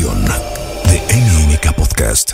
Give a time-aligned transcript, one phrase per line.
[0.00, 2.32] de NMK Podcast.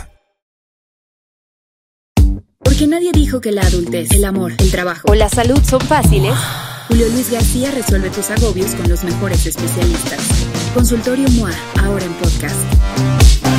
[2.61, 6.33] Porque nadie dijo que la adultez, el amor, el trabajo o la salud son fáciles.
[6.87, 10.21] Julio Luis García resuelve tus agobios con los mejores especialistas.
[10.75, 11.51] Consultorio MOA,
[11.83, 13.56] ahora en podcast.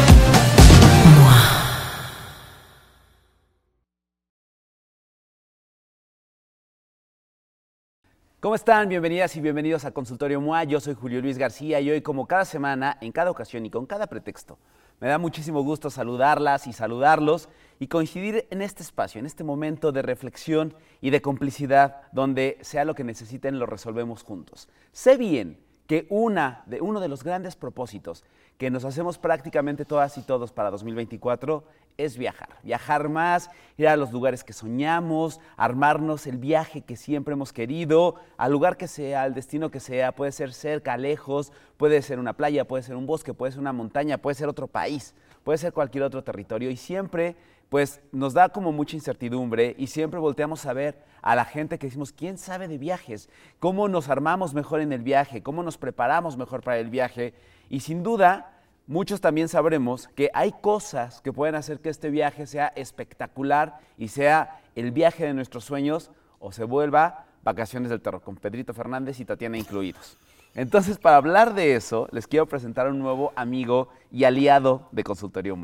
[8.40, 8.88] ¿Cómo están?
[8.88, 10.66] Bienvenidas y bienvenidos a Consultorio MOA.
[10.66, 13.88] Yo soy Julio Luis García y hoy, como cada semana, en cada ocasión y con
[13.88, 14.59] cada pretexto,
[15.00, 19.92] me da muchísimo gusto saludarlas y saludarlos y coincidir en este espacio, en este momento
[19.92, 24.70] de reflexión y de complicidad, donde sea lo que necesiten, lo resolvemos juntos.
[24.92, 28.23] Sé bien que una de, uno de los grandes propósitos
[28.58, 31.64] que nos hacemos prácticamente todas y todos para 2024
[31.98, 32.50] es viajar.
[32.64, 38.16] Viajar más, ir a los lugares que soñamos, armarnos el viaje que siempre hemos querido,
[38.38, 42.34] al lugar que sea, al destino que sea, puede ser cerca, lejos, puede ser una
[42.34, 45.73] playa, puede ser un bosque, puede ser una montaña, puede ser otro país, puede ser
[45.73, 47.36] cualquier otro territorio y siempre
[47.70, 51.88] pues nos da como mucha incertidumbre y siempre volteamos a ver a la gente que
[51.88, 53.30] decimos, ¿quién sabe de viajes?
[53.60, 55.44] ¿Cómo nos armamos mejor en el viaje?
[55.44, 57.34] ¿Cómo nos preparamos mejor para el viaje?
[57.70, 58.54] Y sin duda,
[58.88, 64.08] muchos también sabremos que hay cosas que pueden hacer que este viaje sea espectacular y
[64.08, 69.20] sea el viaje de nuestros sueños o se vuelva vacaciones del terror, con Pedrito Fernández
[69.20, 70.18] y Tatiana incluidos.
[70.54, 75.04] Entonces, para hablar de eso, les quiero presentar a un nuevo amigo y aliado de
[75.04, 75.56] Consultorio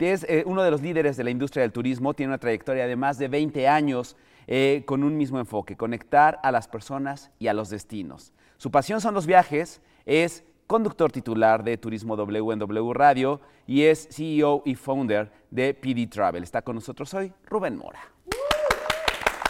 [0.00, 2.96] Es eh, uno de los líderes de la industria del turismo, tiene una trayectoria de
[2.96, 7.54] más de 20 años eh, con un mismo enfoque, conectar a las personas y a
[7.54, 8.32] los destinos.
[8.56, 13.82] Su pasión son los viajes, es conductor titular de Turismo W en W Radio y
[13.82, 16.42] es CEO y founder de PD Travel.
[16.42, 18.00] Está con nosotros hoy Rubén Mora.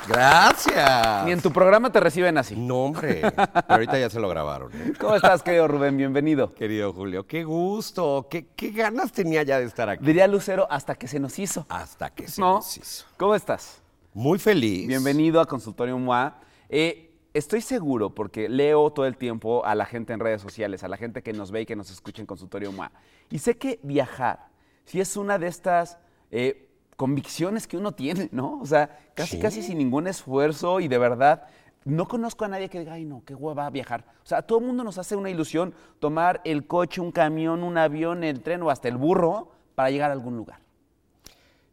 [0.08, 1.24] Gracias.
[1.24, 2.56] Ni en tu programa te reciben así.
[2.56, 3.20] No, hombre.
[3.22, 4.72] Pero ahorita ya se lo grabaron.
[4.72, 4.92] ¿eh?
[4.98, 5.96] ¿Cómo estás, querido Rubén?
[5.96, 6.52] Bienvenido.
[6.54, 8.26] Querido Julio, qué gusto.
[8.30, 10.04] Qué, qué ganas tenía ya de estar aquí.
[10.04, 11.66] Diría Lucero hasta que se nos hizo.
[11.68, 12.54] Hasta que se ¿No?
[12.54, 13.04] nos hizo.
[13.16, 13.80] ¿Cómo estás?
[14.14, 14.88] Muy feliz.
[14.88, 16.38] Bienvenido a Consultorio MOA.
[16.68, 20.88] Eh, estoy seguro, porque leo todo el tiempo a la gente en redes sociales, a
[20.88, 22.90] la gente que nos ve y que nos escucha en Consultorio MOA.
[23.30, 24.48] Y sé que viajar,
[24.84, 25.98] si es una de estas
[26.30, 26.69] eh,
[27.00, 28.60] convicciones que uno tiene, ¿no?
[28.60, 29.40] O sea, casi, Sí.
[29.40, 31.44] casi sin ningún esfuerzo y de verdad,
[31.86, 34.04] no conozco a nadie que diga, ay, no, qué hueva viajar.
[34.22, 37.62] O sea, a todo el mundo nos hace una ilusión tomar el coche, un camión,
[37.62, 40.60] un avión, el tren o hasta el burro para llegar a algún lugar.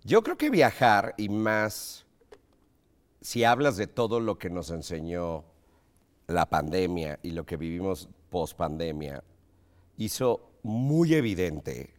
[0.05, 2.05] Yo creo que viajar y más,
[3.19, 5.44] si hablas de todo lo que nos enseñó
[6.27, 9.25] la pandemia y lo que vivimos post pandemia,
[9.97, 11.94] hizo muy evidente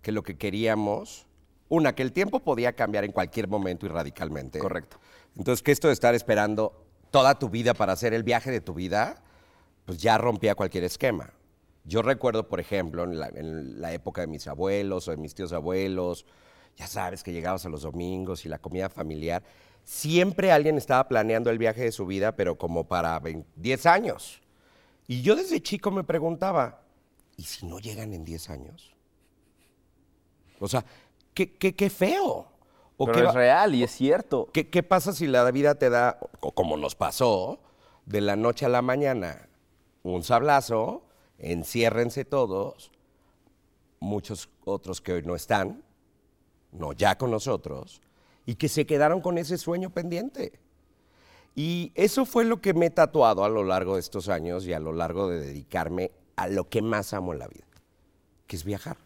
[0.00, 1.25] que lo que queríamos,
[1.68, 4.58] una, que el tiempo podía cambiar en cualquier momento y radicalmente.
[4.58, 4.98] Correcto.
[5.36, 8.74] Entonces, que esto de estar esperando toda tu vida para hacer el viaje de tu
[8.74, 9.22] vida,
[9.84, 11.32] pues ya rompía cualquier esquema.
[11.84, 15.34] Yo recuerdo, por ejemplo, en la, en la época de mis abuelos o de mis
[15.34, 16.26] tíos abuelos,
[16.76, 19.42] ya sabes que llegabas a los domingos y la comida familiar,
[19.84, 24.42] siempre alguien estaba planeando el viaje de su vida, pero como para 20 10 años.
[25.06, 26.82] Y yo desde chico me preguntaba,
[27.36, 28.92] ¿y si no llegan en 10 años?
[30.58, 30.84] O sea,
[31.36, 32.46] qué, qué, qué feo.
[32.96, 34.48] ¿O Pero qué es real y es cierto.
[34.52, 37.60] ¿Qué, qué pasa si la vida te da, o como nos pasó,
[38.06, 39.48] de la noche a la mañana,
[40.02, 41.04] un sablazo,
[41.38, 42.90] enciérrense todos,
[44.00, 45.84] muchos otros que hoy no están,
[46.72, 48.00] no ya con nosotros,
[48.46, 50.58] y que se quedaron con ese sueño pendiente?
[51.54, 54.72] Y eso fue lo que me he tatuado a lo largo de estos años y
[54.72, 57.66] a lo largo de dedicarme a lo que más amo en la vida,
[58.46, 59.05] que es viajar.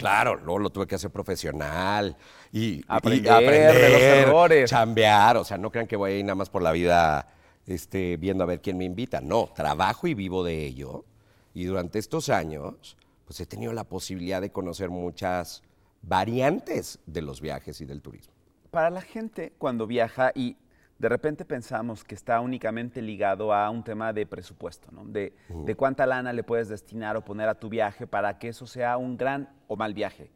[0.00, 2.16] Claro, luego lo tuve que hacer profesional
[2.52, 4.70] y y Aprender de los errores.
[4.70, 5.36] chambear.
[5.36, 7.28] O sea, no crean que voy a ir nada más por la vida
[7.66, 9.20] este, viendo a ver quién me invita.
[9.20, 11.04] No, trabajo y vivo de ello.
[11.52, 12.96] Y durante estos años,
[13.26, 15.62] pues he tenido la posibilidad de conocer muchas
[16.02, 18.32] variantes de los viajes y del turismo.
[18.70, 20.56] Para la gente cuando viaja y
[21.00, 25.06] de repente pensamos que está únicamente ligado a un tema de presupuesto, ¿no?
[25.06, 28.66] de, de cuánta lana le puedes destinar o poner a tu viaje para que eso
[28.66, 30.30] sea un gran o mal viaje.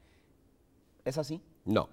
[1.05, 1.43] ¿Es así?
[1.67, 1.91] No.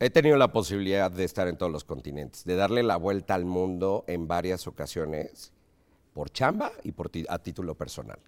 [0.00, 3.44] He tenido la posibilidad de estar en todos los continentes, de darle la vuelta al
[3.44, 5.52] mundo en varias ocasiones,
[6.14, 8.20] por chamba y por a título personal.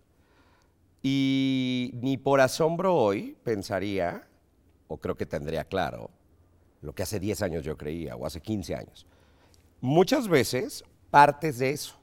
[1.03, 4.29] Y ni por asombro hoy pensaría,
[4.89, 6.11] o creo que tendría claro,
[6.83, 9.07] lo que hace 10 años yo creía, o hace 15 años.
[9.81, 11.97] Muchas veces partes de eso.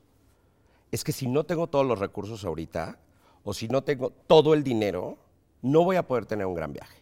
[0.91, 2.99] Es que si no tengo todos los recursos ahorita,
[3.43, 5.17] o si no tengo todo el dinero,
[5.61, 7.01] no voy a poder tener un gran viaje.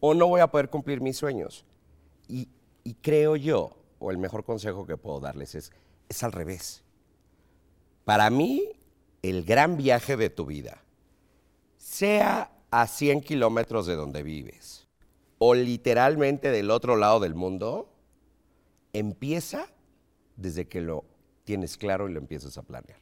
[0.00, 1.64] O no voy a poder cumplir mis sueños.
[2.28, 2.48] Y,
[3.02, 5.72] creo yo, o el mejor consejo que puedo darles es,
[6.08, 6.84] es al revés.
[8.04, 8.62] Para mí,
[9.22, 10.82] el gran viaje de tu vida
[11.76, 14.85] sea a 100 kilómetros de donde vives
[15.38, 17.92] o literalmente del otro lado del mundo,
[18.92, 19.66] empieza
[20.36, 21.04] desde que lo
[21.44, 22.98] tienes claro y lo empiezas a planear.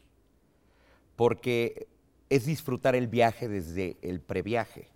[1.16, 1.86] Porque
[2.28, 4.88] es disfrutar el viaje desde el previaje.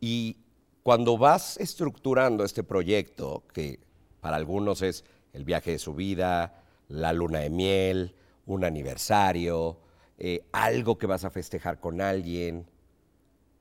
[0.00, 0.38] Y
[0.82, 3.80] cuando vas estructurando este proyecto, que
[4.20, 8.14] para algunos es el viaje de su vida, la luna de miel,
[8.46, 9.78] un aniversario,
[10.18, 12.66] eh, algo que vas a festejar con alguien,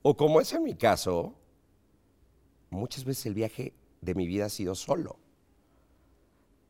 [0.02, 1.34] o como es en mi caso,
[2.74, 5.18] muchas veces el viaje de mi vida ha sido solo.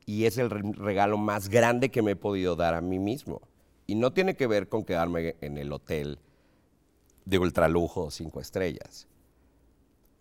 [0.06, 3.42] Y es el re- regalo más grande que me he podido dar a mí mismo.
[3.88, 6.20] Y no tiene que ver con quedarme en el hotel
[7.26, 9.08] de ultralujo cinco estrellas.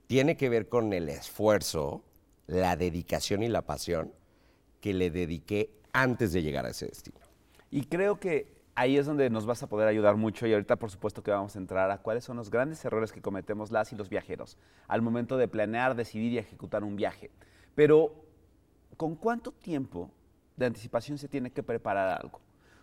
[0.07, 2.03] Tiene que ver con el esfuerzo,
[2.47, 4.13] la dedicación y la pasión
[4.81, 7.19] que le dediqué antes de llegar a ese destino.
[7.71, 10.91] Y creo que ahí es donde nos vas a poder ayudar mucho y ahorita por
[10.91, 13.97] supuesto que vamos a entrar a cuáles son los grandes errores que cometemos las y
[13.97, 14.57] los viajeros
[14.89, 17.31] al momento de planear, decidir y ejecutar un viaje.
[17.75, 18.15] Pero,
[18.97, 20.11] ¿con cuánto tiempo
[20.57, 22.41] de anticipación se tiene que preparar algo?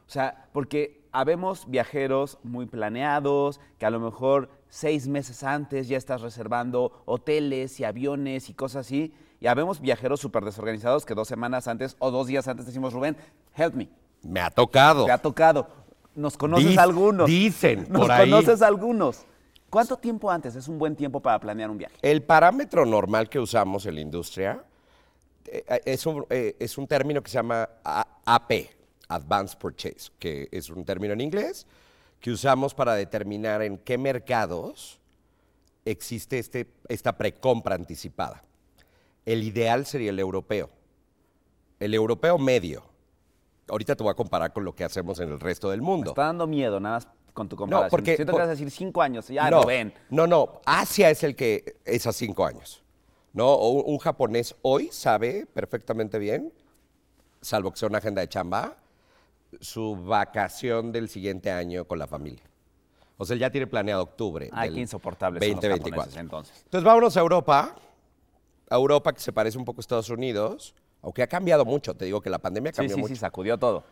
[0.07, 5.97] O sea, porque habemos viajeros muy planeados, que a lo mejor seis meses antes ya
[5.97, 11.27] estás reservando hoteles y aviones y cosas así, y habemos viajeros súper desorganizados que dos
[11.27, 13.17] semanas antes o dos días antes decimos, Rubén,
[13.55, 13.89] help me,
[14.23, 15.05] Me ha tocado.
[15.05, 15.67] te ha tocado.
[16.15, 17.27] Nos conoces Dic- algunos.
[17.27, 18.29] dicen Nos por ahí.
[18.29, 19.25] conoces algunos.
[19.69, 21.95] ¿Cuánto tiempo antes es un buen tiempo para planear un viaje?
[22.01, 24.63] El parámetro normal que usamos en la industria
[25.45, 27.69] eh, eh, es un, eh, es un término que se llama
[28.25, 28.51] AP,
[29.07, 31.67] Advanced Purchase, que es un término en inglés
[32.19, 34.99] que usamos para determinar en qué mercados
[35.85, 38.43] existe este, esta precompra anticipada.
[39.25, 40.69] El ideal sería el europeo.
[41.79, 42.83] El europeo medio.
[43.69, 46.11] Ahorita te voy a comparar con lo que hacemos en el resto del Me mundo.
[46.11, 47.89] está dando miedo nada más con tu comparación.
[47.91, 49.27] porque- Siento por- que vas a decir cinco años.
[49.27, 49.93] Ya, no, Rubén.
[50.09, 52.83] No, no, Asia es el que es a cinco años.
[53.31, 53.47] ¿no?
[53.47, 56.51] O un, japonés hoy sabe perfectamente bien,
[57.41, 58.75] salvo que sea una agenda de chamba,
[59.61, 62.43] su vacación del siguiente año con la familia.
[63.17, 64.49] O sea, ya tiene planeado octubre.
[64.51, 65.91] Ay, qué insoportables son los 2024.
[66.01, 66.61] japoneses, entonces.
[66.65, 67.75] Entonces vámonos a Europa,
[68.69, 72.05] a Europa que se parece un poco a Estados Unidos, aunque ha cambiado mucho, te
[72.05, 73.13] digo que la pandemia Sí, cambió sí, mucho.
[73.15, 73.83] sí, sacudió todo.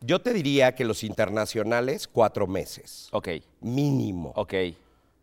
[0.00, 3.28] Yo te diría que los internacionales, cuatro meses, Ok,
[3.60, 4.32] mínimo.
[4.36, 4.54] ok.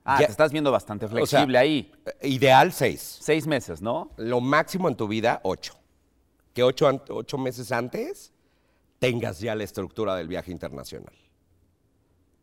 [0.03, 1.91] Ah, Ya- te estás viendo bastante O sea, flexible ahí.
[2.21, 3.19] eh, Ideal seis.
[3.21, 4.09] Seis meses, ¿no?
[4.17, 5.75] Lo máximo en tu vida, ocho.
[6.53, 8.33] Que ocho, ocho meses antes
[8.97, 11.13] tengas ya la estructura del viaje internacional.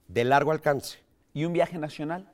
[0.06, 0.98] De largo alcance,
[1.34, 2.30] ¿Y un viaje nacional?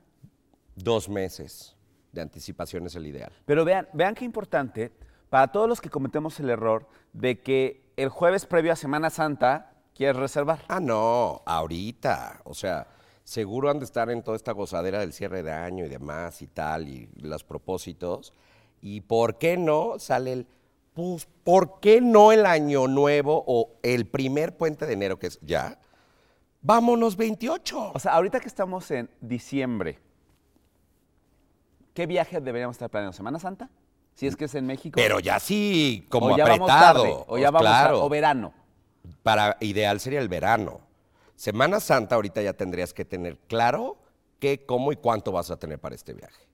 [0.75, 1.75] dos meses
[2.11, 3.31] de anticipación es el ideal.
[3.45, 4.91] Pero vean, vean qué importante
[5.35, 9.73] para todos los que cometemos el error de que el jueves previo a Semana Santa
[9.93, 10.61] quieres reservar.
[10.69, 12.39] Ah, no, ahorita.
[12.45, 12.87] O sea,
[13.25, 16.47] seguro han de estar en toda esta gozadera del cierre de año y demás y
[16.47, 18.31] tal, y los propósitos.
[18.79, 20.47] ¿Y por qué no sale el...
[20.93, 25.37] Pues, ¿por qué no el año nuevo o el primer puente de enero, que es
[25.41, 25.77] ya?
[26.61, 27.91] Vámonos 28.
[27.93, 29.99] O sea, ahorita que estamos en diciembre,
[31.93, 33.17] ¿qué viaje deberíamos estar planeando?
[33.17, 33.69] ¿Semana Santa?
[34.15, 34.95] Si es que es en México.
[34.95, 36.65] Pero ya sí, como o ya apretado.
[36.67, 38.03] vamos tarde, o ya vamos a- claro.
[38.05, 38.53] o verano.
[39.23, 40.79] Para ideal sería el verano.
[41.35, 43.97] Semana Santa ahorita ya tendrías que tener claro
[44.39, 46.47] qué, cómo y cuánto vas a tener para este viaje.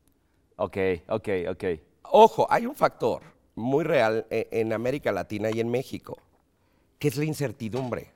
[0.57, 0.77] Ok,
[1.07, 1.63] ok, ok.
[2.13, 3.21] Ojo, hay un factor
[3.55, 6.17] muy real e- en América Latina y en México,
[6.97, 8.11] que es la incertidumbre.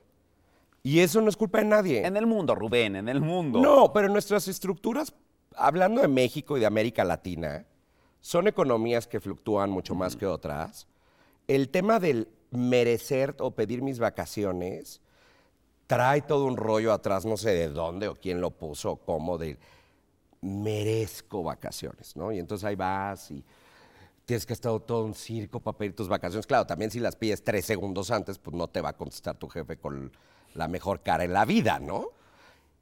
[0.82, 2.04] Y eso no es culpa de nadie.
[2.06, 3.60] En el mundo, Rubén, en el mundo.
[3.60, 5.12] No, pero nuestras estructuras,
[5.56, 7.64] hablando de México y de América Latina,
[8.26, 10.88] son economías que fluctúan mucho más que otras.
[11.46, 15.00] El tema del merecer o pedir mis vacaciones
[15.86, 19.56] trae todo un rollo atrás, no sé de dónde o quién lo puso, cómo, de
[20.40, 22.32] merezco vacaciones, ¿no?
[22.32, 23.44] Y entonces ahí vas y
[24.24, 26.48] tienes que estar todo un circo para pedir tus vacaciones.
[26.48, 29.46] Claro, también si las pides tres segundos antes, pues no te va a contestar tu
[29.46, 30.10] jefe con
[30.54, 32.08] la mejor cara en la vida, ¿no?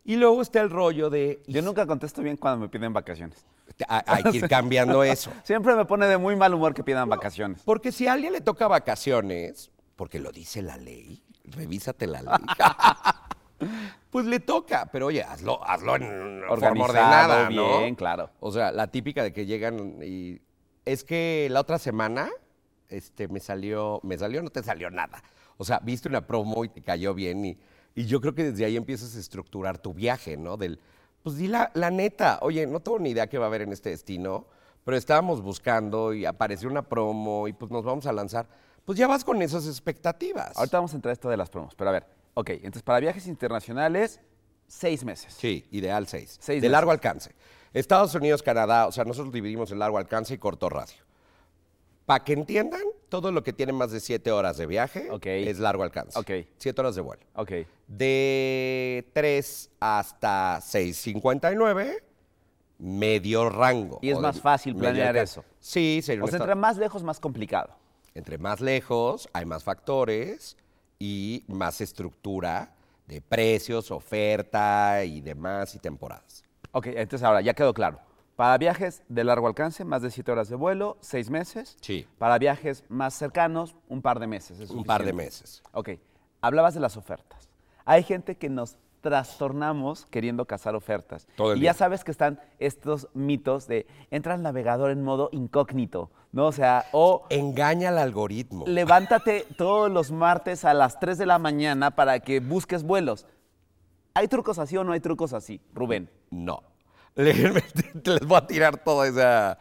[0.06, 1.42] Y luego está el rollo de...
[1.46, 3.44] Yo nunca contesto bien cuando me piden vacaciones.
[3.88, 5.32] Ha- Hay que ir cambiando eso.
[5.42, 7.60] Siempre me pone de muy mal humor que pidan vacaciones.
[7.64, 13.68] Porque si a alguien le toca vacaciones, porque lo dice la ley, revísate la ley.
[14.10, 17.80] pues le toca, pero oye, hazlo, hazlo en forma ordenada, ¿no?
[17.80, 18.30] bien, claro.
[18.40, 20.40] O sea, la típica de que llegan y
[20.84, 22.28] es que la otra semana
[22.88, 25.22] este me salió, me salió, no te salió nada.
[25.56, 27.58] O sea, viste una promo y te cayó bien y,
[27.94, 30.56] y yo creo que desde ahí empiezas a estructurar tu viaje, ¿no?
[30.56, 30.78] Del,
[31.24, 33.72] pues di la, la neta, oye, no tengo ni idea qué va a haber en
[33.72, 34.46] este destino,
[34.84, 38.46] pero estábamos buscando y apareció una promo y pues nos vamos a lanzar.
[38.84, 40.54] Pues ya vas con esas expectativas.
[40.54, 43.00] Ahorita vamos a entrar a esto de las promos, pero a ver, ok, entonces para
[43.00, 44.20] viajes internacionales,
[44.66, 45.32] seis meses.
[45.32, 46.36] Sí, ideal seis.
[46.38, 46.72] Seis de meses.
[46.72, 47.34] largo alcance.
[47.72, 51.03] Estados Unidos, Canadá, o sea, nosotros dividimos en largo alcance y corto radio.
[52.06, 55.82] Para que entiendan, todo lo que tiene más de siete horas de viaje es largo
[55.82, 56.18] alcance.
[56.18, 56.46] Ok.
[56.58, 57.22] Siete horas de vuelo.
[57.34, 57.52] Ok.
[57.86, 62.02] De 3 hasta 6.59,
[62.78, 63.98] medio rango.
[64.02, 65.44] Y es de más fácil planear eso.
[65.60, 67.70] Sí, sería O sea, entre más lejos, más complicado.
[68.14, 70.56] entre más lejos hay más factores
[70.98, 72.74] y más estructura
[73.06, 76.42] de precios, oferta y demás y temporadas.
[76.72, 77.98] Ok, entonces ahora ya quedó claro.
[78.36, 81.76] Para viajes de largo alcance, más de siete horas de vuelo, seis meses.
[81.80, 82.06] Sí.
[82.18, 84.58] Para viajes más cercanos, un par de meses.
[84.58, 85.62] es Un par de meses.
[85.72, 85.90] Ok,
[86.40, 87.48] hablabas de las ofertas.
[87.84, 91.28] Hay gente que nos trastornamos queriendo cazar ofertas.
[91.36, 95.28] Todo el y ya sabes que están estos mitos de entra al navegador en modo
[95.30, 96.46] incógnito, ¿no?
[96.46, 98.64] O sea, o Engaña al algoritmo.
[98.66, 103.26] levántate todos los martes a las 3 de la mañana para que busques vuelos.
[104.14, 106.08] ¿Hay trucos así o no hay trucos así, Rubén?
[106.30, 106.62] No.
[107.16, 107.36] Les
[108.26, 109.58] voy a tirar toda esa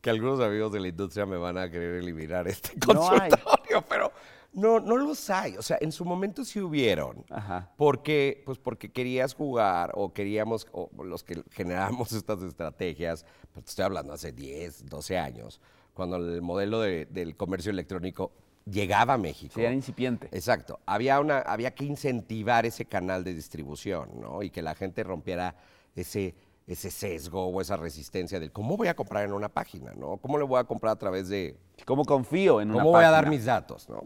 [0.00, 3.30] que algunos amigos de la industria me van a querer eliminar este No hay.
[3.30, 4.12] consultorio, pero
[4.52, 5.56] no, no los hay.
[5.56, 7.24] O sea, en su momento sí hubieron.
[7.30, 7.72] Ajá.
[7.76, 13.70] Porque, pues porque querías jugar o queríamos, o los que generamos estas estrategias, pues te
[13.70, 15.60] estoy hablando hace 10, 12 años,
[15.94, 18.30] cuando el modelo de- del comercio electrónico
[18.66, 19.54] llegaba a México.
[19.56, 20.28] Sí, era incipiente.
[20.32, 20.80] Exacto.
[20.86, 24.42] Había, una, había que incentivar ese canal de distribución, ¿no?
[24.42, 25.56] Y que la gente rompiera
[25.96, 26.34] ese,
[26.66, 30.16] ese sesgo o esa resistencia del cómo voy a comprar en una página, ¿no?
[30.16, 31.58] ¿Cómo le voy a comprar a través de...
[31.84, 33.30] ¿Cómo confío en una ¿Cómo voy a dar página?
[33.30, 34.04] mis datos, no?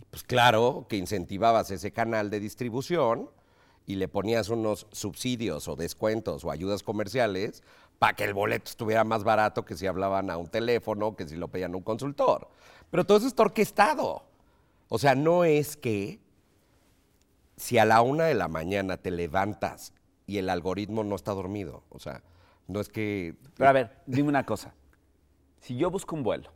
[0.00, 3.30] Y pues claro que incentivabas ese canal de distribución
[3.86, 7.62] y le ponías unos subsidios o descuentos o ayudas comerciales
[7.98, 11.36] para que el boleto estuviera más barato que si hablaban a un teléfono, que si
[11.36, 12.48] lo pedían a un consultor.
[12.90, 14.24] Pero todo eso está orquestado.
[14.88, 16.18] O sea, no es que
[17.56, 19.92] si a la una de la mañana te levantas
[20.30, 21.82] y el algoritmo no está dormido.
[21.88, 22.22] O sea,
[22.68, 23.34] no es que...
[23.56, 24.72] Pero a ver, dime una cosa.
[25.58, 26.52] Si yo busco un vuelo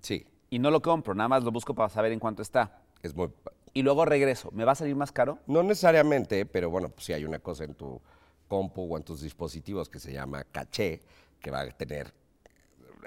[0.00, 3.14] Sí, y no lo compro, nada más lo busco para saber en cuánto está, es
[3.14, 3.30] muy...
[3.74, 5.38] y luego regreso, ¿me va a salir más caro?
[5.46, 8.00] No necesariamente, pero bueno, pues sí hay una cosa en tu
[8.48, 11.02] compu o en tus dispositivos que se llama caché,
[11.40, 12.14] que va a tener,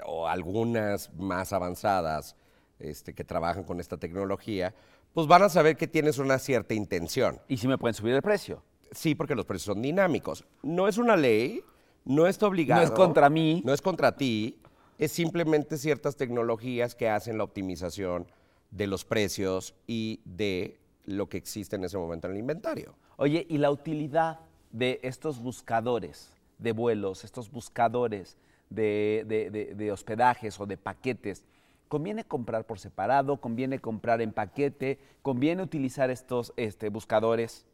[0.06, 2.36] o algunas más avanzadas
[2.78, 4.72] este, que trabajan con esta tecnología,
[5.12, 7.40] pues van a saber que tienes una cierta intención.
[7.48, 8.62] Y si me pueden subir el precio.
[8.90, 10.44] Sí, porque los precios son dinámicos.
[10.62, 11.62] No es una ley,
[12.04, 12.80] no está obligado.
[12.80, 13.62] No es contra mí.
[13.64, 14.58] No es contra ti,
[14.98, 18.26] es simplemente ciertas tecnologías que hacen la optimización
[18.70, 22.94] de los precios y de lo que existe en ese momento en el inventario.
[23.16, 24.40] Oye, ¿y la utilidad
[24.72, 28.36] de estos buscadores de vuelos, estos buscadores
[28.70, 31.44] de, de- de- de hospedajes o de paquetes?
[31.88, 33.36] ¿Conviene comprar por separado?
[33.36, 34.98] ¿Conviene comprar en paquete?
[35.22, 37.64] ¿Conviene utilizar estos este, buscadores?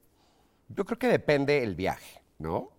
[0.74, 2.70] Yo creo que depende el viaje, ¿no?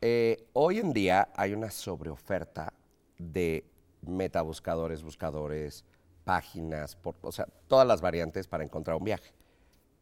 [0.00, 2.72] Eh, hoy en día hay una sobreoferta
[3.18, 3.64] de
[4.02, 5.84] metabuscadores, buscadores,
[6.24, 9.32] páginas, o sea, todas las variantes para encontrar un viaje.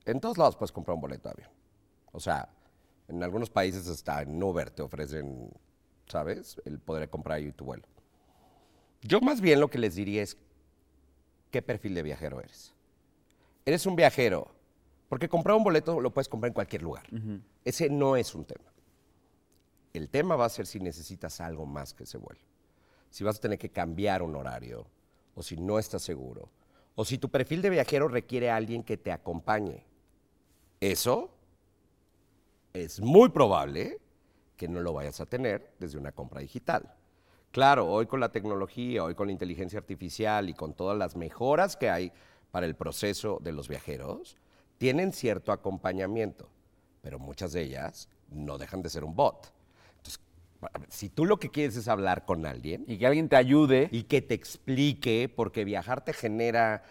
[0.05, 1.51] En todos lados puedes comprar un boleto de avión.
[2.13, 2.49] O sea,
[3.09, 5.51] en algunos países hasta en Uber te ofrecen,
[6.07, 6.61] ¿sabes?
[6.65, 7.85] El poder comprar ahí tu vuelo.
[9.03, 10.37] Yo más bien lo que les diría es,
[11.51, 12.73] ¿qué perfil de viajero eres?
[13.65, 14.55] Eres un viajero,
[15.13, 17.05] porque comprar un boleto lo puedes comprar en cualquier lugar.
[17.67, 18.73] Ese no es un tema.
[19.93, 22.41] El tema va a ser si necesitas algo más que ese vuelo.
[23.11, 24.87] Si vas a tener que cambiar un horario,
[25.35, 26.49] o si no estás seguro,
[26.95, 29.85] o si tu perfil de viajero requiere a alguien que te acompañe.
[30.81, 31.31] Eso
[32.73, 34.01] es muy probable
[34.57, 36.91] que no lo vayas a tener desde una compra digital.
[37.51, 41.77] Claro, hoy con la tecnología, hoy con la inteligencia artificial y con todas las mejoras
[41.77, 42.13] que hay
[42.51, 44.39] para el proceso de los viajeros,
[44.83, 46.49] tienen cierto acompañamiento,
[47.03, 49.53] pero muchas de ellas no dejan de ser un bot.
[49.99, 50.21] Entonces,
[50.89, 53.89] si tú lo que quieres es hablar con alguien Y que alguien te ayude.
[53.93, 56.83] y que te explique, porque viajar te genera,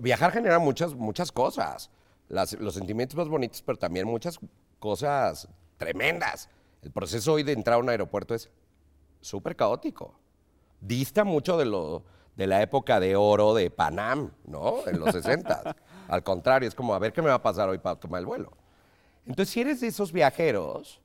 [0.00, 1.92] viajar genera muchas, muchas cosas,
[2.28, 4.40] Las- los sentimientos más bonitos, pero también muchas
[4.80, 5.46] cosas
[5.76, 6.48] tremendas.
[6.82, 8.50] El proceso hoy de entrar a un aeropuerto es
[9.20, 10.18] súper caótico.
[10.80, 12.02] Dista mucho de, lo,
[12.34, 14.84] de la época de oro de Panam, ¿no?
[14.88, 15.76] En los 60.
[16.10, 18.26] Al contrario, es como, a ver qué me va a pasar hoy para tomar el
[18.26, 18.50] vuelo.
[19.26, 21.00] Entonces, si eres de esos viajeros,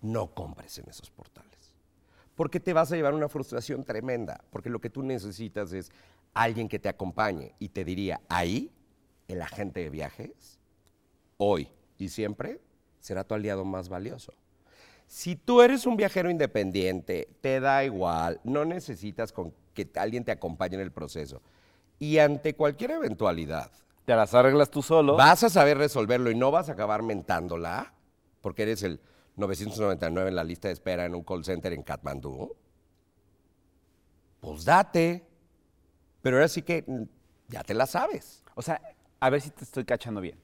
[0.00, 1.74] no compres en esos portales.
[2.34, 4.42] Porque te vas a llevar una frustración tremenda.
[4.48, 5.92] Porque lo que tú necesitas es
[6.32, 8.72] alguien que te acompañe y te diría, ahí,
[9.28, 10.58] el agente de viajes,
[11.36, 12.58] hoy y siempre,
[13.00, 14.32] será tu aliado más valioso.
[15.06, 20.32] Si tú eres un viajero independiente, te da igual, no necesitas con que alguien te
[20.32, 21.42] acompañe en el proceso.
[21.98, 23.70] Y ante cualquier eventualidad,
[24.04, 25.16] Te las arreglas tú solo.
[25.16, 27.94] vas a saber resolverlo y no vas a acabar mentándola,
[28.40, 29.00] porque eres el
[29.36, 32.54] 999 en la lista de espera en un call center en Katmandú,
[34.40, 35.26] pues date.
[36.20, 36.84] Pero ahora sí que
[37.48, 38.44] ya te la sabes.
[38.54, 38.80] O sea,
[39.20, 40.38] a ver si te estoy cachando bien.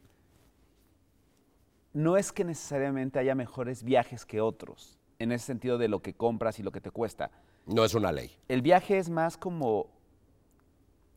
[1.93, 6.15] No es que necesariamente haya mejores viajes que otros, en ese sentido de lo que
[6.15, 7.31] compras y lo que te cuesta.
[7.67, 8.37] No es una ley.
[8.49, 9.91] El viaje es más como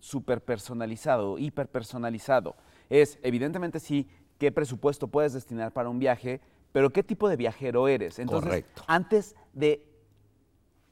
[0.01, 2.55] súper personalizado, hiper personalizado.
[2.89, 6.41] Es, evidentemente sí, qué presupuesto puedes destinar para un viaje,
[6.73, 8.19] pero qué tipo de viajero eres.
[8.19, 8.83] Entonces, Correcto.
[8.87, 9.85] antes de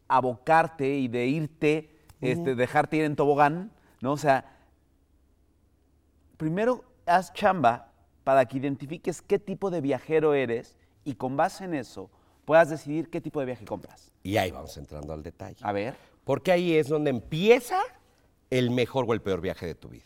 [0.07, 4.13] abocarte y de irte, este, dejarte ir en tobogán, ¿no?
[4.13, 4.45] O sea,
[6.37, 7.91] primero haz chamba
[8.23, 12.11] para que identifiques qué tipo de viajero eres y con base en eso
[12.45, 14.11] puedas decidir qué tipo de viaje compras.
[14.21, 15.57] Y ahí vamos entrando al detalle.
[15.61, 15.95] A ver.
[16.23, 17.79] Porque ahí es donde empieza
[18.49, 20.05] el mejor o el peor viaje de tu vida.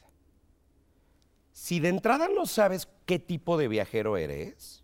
[1.51, 4.83] Si de entrada no sabes qué tipo de viajero eres,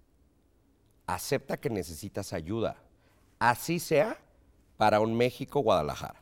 [1.07, 2.77] acepta que necesitas ayuda.
[3.39, 4.17] Así sea
[4.77, 6.21] para un México-Guadalajara.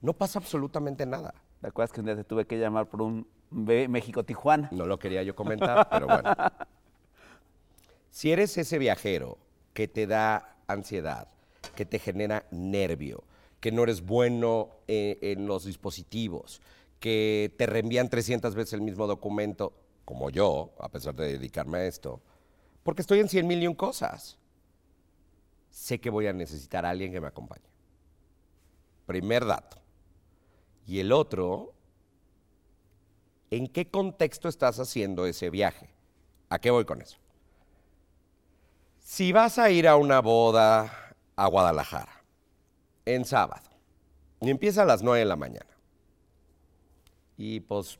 [0.00, 1.34] No pasa absolutamente nada.
[1.60, 4.68] ¿Te acuerdas que un día te tuve que llamar por un México-Tijuana?
[4.72, 6.34] No lo quería yo comentar, pero bueno.
[8.10, 9.38] Si eres ese viajero
[9.72, 11.28] que te da ansiedad,
[11.76, 13.22] que te genera nervio,
[13.62, 16.60] que no eres bueno eh, en los dispositivos,
[16.98, 19.72] que te reenvían 300 veces el mismo documento,
[20.04, 22.20] como yo, a pesar de dedicarme a esto,
[22.82, 24.36] porque estoy en 100 mil y un cosas,
[25.70, 27.62] sé que voy a necesitar a alguien que me acompañe.
[29.06, 29.76] Primer dato.
[30.84, 31.72] Y el otro,
[33.52, 35.88] ¿en qué contexto estás haciendo ese viaje?
[36.48, 37.16] ¿A qué voy con eso?
[38.98, 42.21] Si vas a ir a una boda a Guadalajara
[43.04, 43.68] en sábado.
[44.40, 45.66] Y empieza a las 9 de la mañana.
[47.36, 47.98] Y pues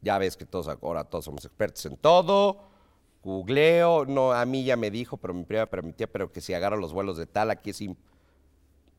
[0.00, 2.64] ya ves que todos ahora todos somos expertos en todo,
[3.22, 6.76] googleo, no, a mí ya me dijo, pero mi prima permitía, pero que si agarro
[6.76, 7.82] los vuelos de tal, aquí es...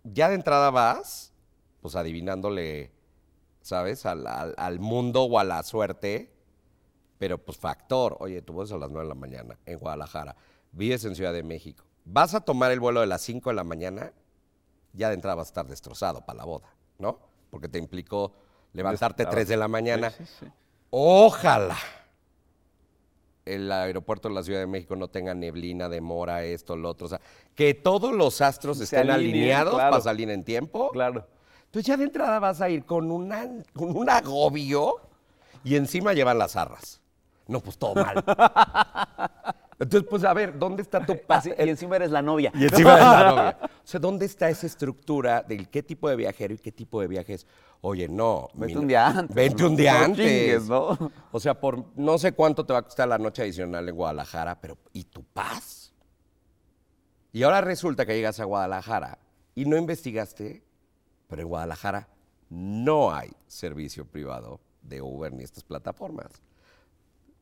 [0.03, 1.33] Ya de entrada vas,
[1.81, 2.91] pues adivinándole,
[3.61, 4.05] ¿sabes?
[4.05, 6.31] Al, al- al mundo o a la suerte,
[7.17, 10.35] pero pues factor, oye, tú vas a las 9 de la mañana en Guadalajara,
[10.71, 13.63] vives en Ciudad de México, vas a tomar el vuelo de las 5 de la
[13.63, 14.13] mañana,
[14.95, 16.67] ya de entrada vas a estar destrozado para la boda,
[16.99, 17.19] ¿no?
[17.49, 18.33] Porque te implicó
[18.73, 19.35] levantarte Claro.
[19.35, 20.09] 3 de la mañana.
[20.11, 20.45] Sí, sí, sí.
[20.89, 21.77] Ojalá
[23.45, 27.05] el aeropuerto de la Ciudad de México no tenga neblina, demora, esto, lo otro.
[27.05, 27.21] O sea,
[27.53, 29.91] que todos los astros Se estén alineen, alineados claro.
[29.91, 30.89] para salir en tiempo.
[30.91, 31.27] Claro.
[31.65, 34.95] Entonces ya de entrada vas a ir con, una, con un agobio
[35.63, 37.01] y encima llevan las arras.
[37.47, 38.23] No, pues todo mal.
[39.79, 41.53] Entonces, pues a ver, ¿dónde está tu pase?
[41.59, 42.51] y encima eres la novia.
[42.55, 43.57] Y encima de la novia.
[43.61, 47.07] O sea, ¿dónde está esa estructura del qué tipo de viajero y qué tipo de
[47.07, 47.45] viajes?
[47.81, 48.47] Oye, no.
[48.53, 49.35] Vete mi- un día antes.
[49.35, 50.25] Vete un día No antes.
[50.25, 51.11] chingues, ¿no?
[51.31, 54.59] O sea, por no sé cuánto te va a costar la noche adicional en Guadalajara,
[54.59, 55.93] pero ¿y tu paz?
[57.33, 59.19] Y ahora resulta que llegas a Guadalajara
[59.55, 60.63] y no investigaste,
[61.27, 62.07] pero en Guadalajara
[62.49, 66.27] no hay servicio privado de Uber ni estas plataformas.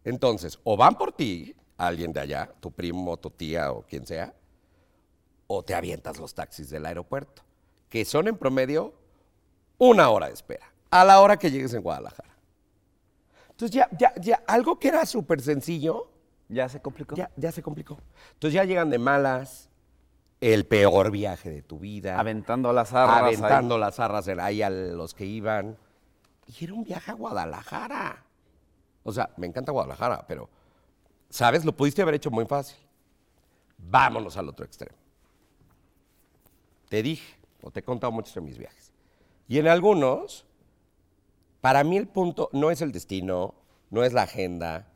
[0.04, 4.34] Entonces, o van por ti, alguien de allá, tu primo, tu tía o quien sea,
[5.48, 7.44] o te avientas los taxis del aeropuerto,
[7.90, 8.94] que son en promedio
[9.78, 12.36] una hora de espera, a la hora que llegues en Guadalajara.
[13.52, 16.10] Entonces ya, ya, ya, algo que era súper sencillo,
[16.50, 17.16] ¿Ya se complicó?
[17.16, 17.98] ya, ya se complicó.
[18.34, 19.70] Entonces ya llegan de malas,
[20.42, 22.20] el peor viaje de tu vida.
[22.20, 23.16] Aventando las arras.
[23.16, 23.36] ahí.
[23.36, 25.78] Aventando las arras ahí a los que iban.
[26.48, 28.26] Y era un viaje a Guadalajara.
[29.04, 30.50] O sea, me encanta Guadalajara, pero,
[31.30, 31.66] ¿sabes?
[31.66, 32.78] Lo pudiste haber hecho muy fácil.
[33.78, 34.96] Vámonos al otro extremo.
[36.90, 38.94] Te dije, o te he contado muchos de mis viajes.
[39.48, 40.46] Y en algunos,
[41.60, 43.56] para mí el punto no es el destino,
[43.90, 44.88] no es la agenda,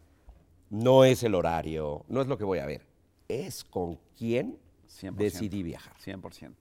[0.69, 2.85] no es el horario, no es lo que voy a ver.
[3.27, 5.15] Es con quién 100%.
[5.15, 5.95] decidí viajar.
[5.97, 6.53] 100%.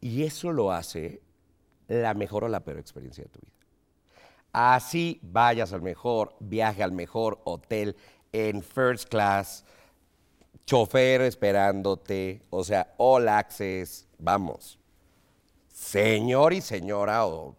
[0.00, 1.20] Y eso lo hace
[1.88, 3.57] la mejor o la peor experiencia de tu vida.
[4.52, 7.96] Así vayas al mejor, viaje al mejor hotel
[8.32, 9.64] en first class,
[10.66, 14.78] chofer esperándote, o sea, all access, vamos.
[15.68, 17.56] Señor y señora, o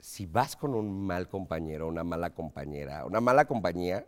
[0.00, 4.06] si vas con un mal compañero, una mala compañera, una mala compañía,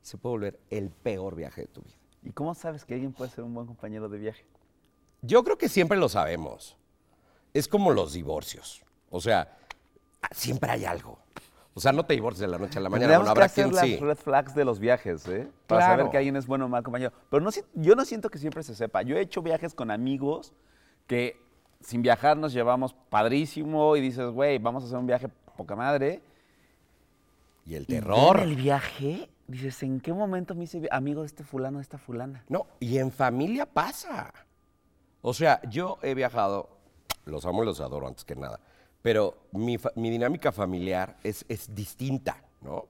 [0.00, 1.96] se puede volver el peor viaje de tu vida.
[2.22, 4.44] ¿Y cómo sabes que alguien puede ser un buen compañero de viaje?
[5.22, 6.76] Yo creo que siempre lo sabemos.
[7.52, 8.82] Es como los divorcios.
[9.10, 9.58] O sea,
[10.30, 11.18] siempre hay algo.
[11.74, 13.14] O sea, no te divorcies de la noche a la mañana.
[13.16, 13.96] Bueno, que habrá hacer quien las sí.
[13.96, 15.48] red flags de los viajes, ¿eh?
[15.66, 15.96] Para Claro.
[15.98, 17.12] saber que alguien es bueno o mal compañero.
[17.30, 19.00] Pero no, yo no siento que siempre se sepa.
[19.02, 20.52] Yo he hecho viajes con amigos
[21.06, 21.40] que
[21.80, 26.22] sin viajar nos llevamos padrísimo y dices, güey, vamos a hacer un viaje poca madre.
[27.64, 28.36] Y el Y terror.
[28.38, 31.96] en el viaje dices, ¿en qué momento me hice amigo de este fulano, de esta
[31.96, 32.44] fulana?
[32.48, 34.32] No, y en familia pasa.
[35.22, 36.68] O sea, yo he viajado,
[37.24, 38.60] los amo y los adoro antes que nada,
[39.02, 42.86] pero mi, dinámica familiar es, es distinta, ¿no?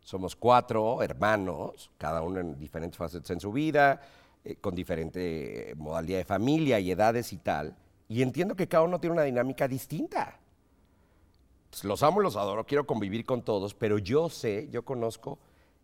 [0.00, 4.02] Somos cuatro hermanos, cada uno en diferentes fases en su vida,
[4.44, 7.74] eh, con diferente eh, modalidad de familia y edades y tal,
[8.08, 10.38] y entiendo que cada uno tiene una dinámica distinta.
[11.70, 15.38] Pues, los amo los adoro, quiero convivir con todos, pero yo sé, yo conozco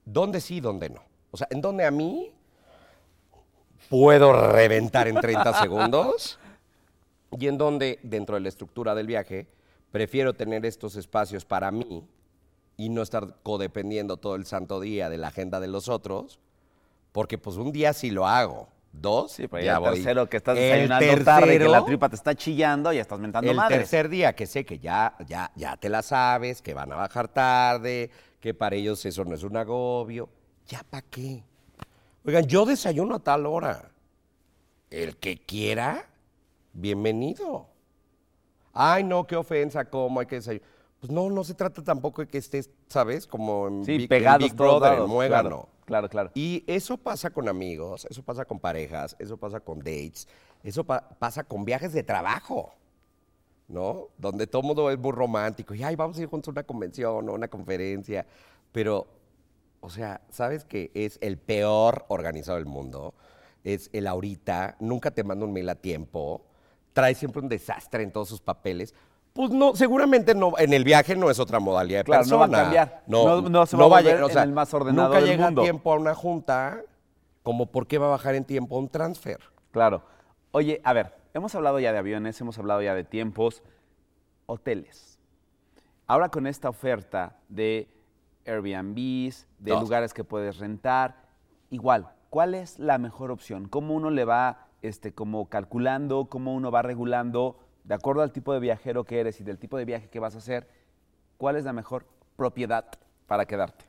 [0.05, 1.03] dónde sí y dónde no.
[1.31, 2.31] O sea, en donde a mí
[3.89, 6.39] puedo reventar en 30 segundos
[7.39, 9.47] y en donde, dentro de la estructura del viaje,
[9.91, 12.07] prefiero tener estos espacios para mí
[12.77, 16.39] y no estar codependiendo todo el santo día de la agenda de los otros,
[17.13, 19.95] porque pues un día sí lo hago, dos, Sí, pero ya el voy.
[19.95, 23.51] tercero que estás El desayunando tarde, que la tripa te está chillando, ya estás mentando
[23.51, 23.79] el madres.
[23.81, 27.29] tercer día que sé que ya, ya, ya te la sabes, que van a bajar
[27.29, 30.29] tarde, que para ellos eso no es un agobio,
[30.67, 31.45] ¿ya para qué?
[32.25, 33.91] Oigan, yo desayuno a tal hora.
[34.91, 36.07] El que quiera,
[36.73, 37.69] bienvenido.
[38.73, 40.69] Ay, no, qué ofensa, ¿cómo hay que desayunar?
[41.01, 43.27] Pues no, no se trata tampoco de que estés, ¿sabes?
[43.27, 45.49] Como en Sí, Big, en pegados Big todos Brother, en lados, Muégano.
[45.49, 46.31] Claro, claro, claro.
[46.35, 50.29] Y eso pasa con amigos, eso pasa con parejas, eso pasa con dates,
[50.63, 52.75] eso pa- pasa con viajes de trabajo,
[53.69, 54.09] ¿no?
[54.19, 57.29] Donde todo mundo es muy romántico y, ay, vamos a ir juntos a una convención
[57.29, 58.27] o una conferencia.
[58.73, 59.07] Pero,
[59.81, 63.15] o sea, ¿sabes que es el peor organizado del mundo?
[63.65, 66.45] Es el ahorita, nunca te manda un mail a tiempo,
[66.93, 68.95] trae siempre un desastre en todos sus papeles.
[69.33, 72.45] Pues no, seguramente no, en el viaje no es otra modalidad de Claro, no va
[72.45, 72.63] a persona.
[72.65, 73.03] cambiar.
[73.07, 75.61] No- no se va a volver en el más ordenado Nunca del llega mundo.
[75.61, 76.83] a tiempo a una junta,
[77.43, 79.39] como por qué va a bajar en tiempo un transfer.
[79.71, 80.03] Claro.
[80.51, 83.63] Oye, a ver, hemos hablado ya de aviones, hemos hablado ya de tiempos,
[84.47, 85.21] hoteles.
[86.09, 87.89] Ahora con esta oferta de
[88.47, 89.81] Airbnbs, de Dos.
[89.81, 91.15] lugares que puedes rentar,
[91.71, 93.69] igual, ¿cuál es la mejor opción?
[93.69, 98.53] ¿Cómo uno le va este, como calculando, cómo uno va regulando, de acuerdo al tipo
[98.53, 100.69] de viajero que eres y del tipo de viaje que vas a hacer,
[101.37, 102.87] cuál es la mejor propiedad
[103.27, 103.85] para quedarte?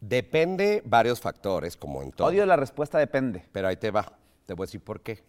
[0.00, 2.28] Depende varios factores, como en todo.
[2.28, 3.44] Odio la respuesta depende.
[3.52, 4.12] Pero ahí te va.
[4.46, 5.22] Te voy a decir por qué.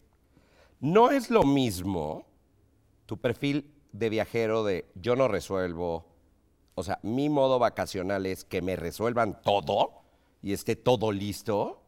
[0.80, 2.26] No es lo mismo
[3.06, 6.06] tu perfil de viajero de yo no resuelvo.
[6.76, 10.04] O sea, mi modo vacacional es que me resuelvan todo
[10.42, 11.81] y esté todo listo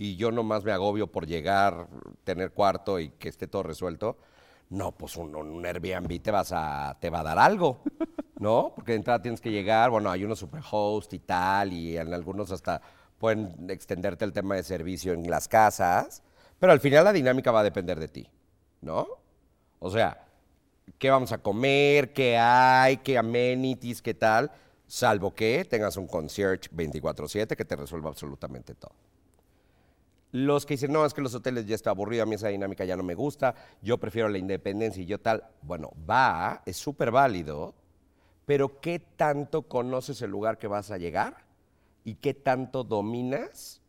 [0.00, 1.86] y yo nomás me agobio por llegar,
[2.24, 4.16] tener cuarto y que esté todo resuelto.
[4.70, 7.82] No, pues un, un Airbnb te, vas a, te va a dar algo,
[8.38, 8.72] ¿no?
[8.74, 12.50] Porque de entrada tienes que llegar, bueno, hay unos superhost y tal, y en algunos
[12.50, 12.80] hasta
[13.18, 16.22] pueden extenderte el tema de servicio en las casas,
[16.58, 18.26] pero al final la dinámica va a depender de ti,
[18.80, 19.06] ¿no?
[19.80, 20.26] O sea,
[20.98, 22.14] ¿qué vamos a comer?
[22.14, 22.96] ¿Qué hay?
[22.96, 24.00] ¿Qué amenities?
[24.00, 24.50] ¿Qué tal?
[24.86, 28.94] Salvo que tengas un concierge 24/7 que te resuelva absolutamente todo.
[30.32, 32.84] Los que dicen, no, es que los hoteles ya está aburrido, a mí esa dinámica
[32.84, 35.44] ya no me gusta, yo prefiero la independencia y yo tal.
[35.62, 37.74] Bueno, va, es súper válido,
[38.46, 41.44] pero ¿qué tanto conoces el lugar que vas a llegar?
[42.04, 43.82] ¿Y qué tanto dominas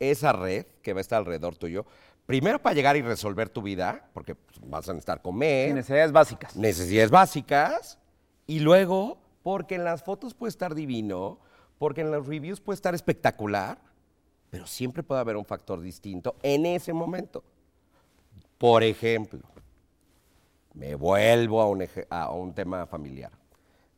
[0.00, 1.84] esa red que va a estar alrededor tuyo?
[2.24, 6.56] Primero para llegar y resolver tu vida, porque pues, vas a necesitar comer, necesidades básicas.
[6.56, 7.98] necesidades básicas,
[8.46, 11.38] y luego, porque en las fotos puede estar divino,
[11.78, 13.78] porque en los reviews puede estar espectacular,
[14.52, 17.42] pero siempre puede haber un factor distinto en ese momento.
[18.58, 19.40] Por ejemplo,
[20.74, 23.32] me vuelvo a un, tema familiar.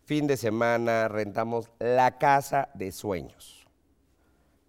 [0.05, 3.67] Fin de semana rentamos la casa de sueños.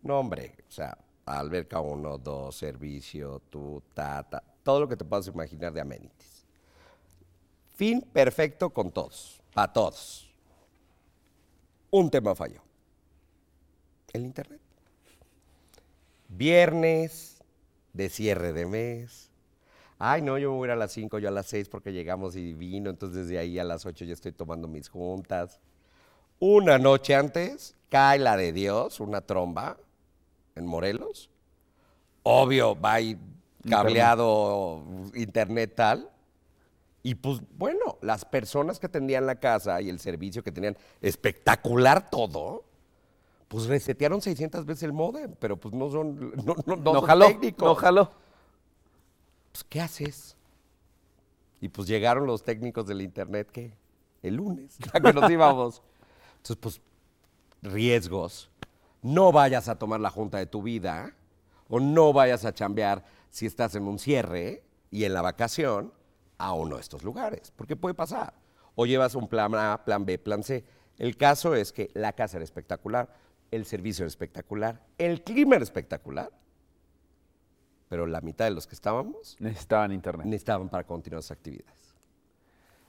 [0.01, 5.05] No, hombre, o sea, alberca uno, dos, servicio, tu, ta, ta, todo lo que te
[5.05, 6.47] puedas imaginar de amenities.
[7.75, 10.33] Fin perfecto con todos, para todos.
[11.91, 12.63] Un tema falló.
[14.11, 14.64] El Internet.
[16.37, 17.43] Viernes
[17.93, 19.31] de cierre de mes.
[19.97, 21.93] Ay, no, yo me voy a ir a las 5, yo a las 6 porque
[21.93, 25.59] llegamos y vino, entonces desde ahí a las 8 ya estoy tomando mis juntas.
[26.39, 29.77] Una noche antes cae la de Dios, una tromba
[30.55, 31.29] en Morelos.
[32.23, 33.17] Obvio, va ahí
[33.69, 36.09] cableado internet tal.
[37.03, 42.09] Y pues bueno, las personas que atendían la casa y el servicio que tenían espectacular
[42.09, 42.65] todo,
[43.55, 47.05] pues resetearon 600 veces el modem, pero pues no son, no, no, no No son
[47.05, 47.65] jaló, técnicos.
[47.65, 48.11] no jaló.
[49.53, 50.35] Pues, ¿qué haces?
[51.61, 53.73] Y pues llegaron los técnicos del internet que
[54.23, 55.81] el lunes, ya que nos íbamos.
[56.35, 56.81] Entonces, pues,
[57.61, 58.49] riesgos.
[59.01, 61.15] No vayas a tomar la junta de tu vida
[61.69, 65.93] o no vayas a chambear si estás en un cierre y en la vacación
[66.39, 68.33] a uno de estos lugares, porque puede pasar.
[68.75, 70.65] O llevas un plan A, plan B, plan C.
[70.97, 75.63] El caso es que la casa era espectacular, el servicio era espectacular, el clima era
[75.63, 76.31] espectacular,
[77.89, 80.25] pero la mitad de los que estábamos Necesitaban internet.
[80.25, 81.93] necesitaban para continuar sus actividades.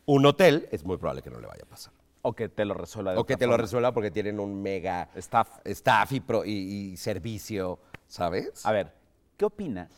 [0.07, 1.93] Un hotel es muy probable que no le vaya a pasar.
[2.23, 3.63] O que te lo resuelva de O que te lo forma.
[3.63, 5.61] resuelva porque tienen un mega Staff.
[5.65, 6.51] staff y, pro- y-
[6.93, 8.65] y servicio, ¿sabes?
[8.67, 8.93] A ver,
[9.37, 9.91] ¿qué opinas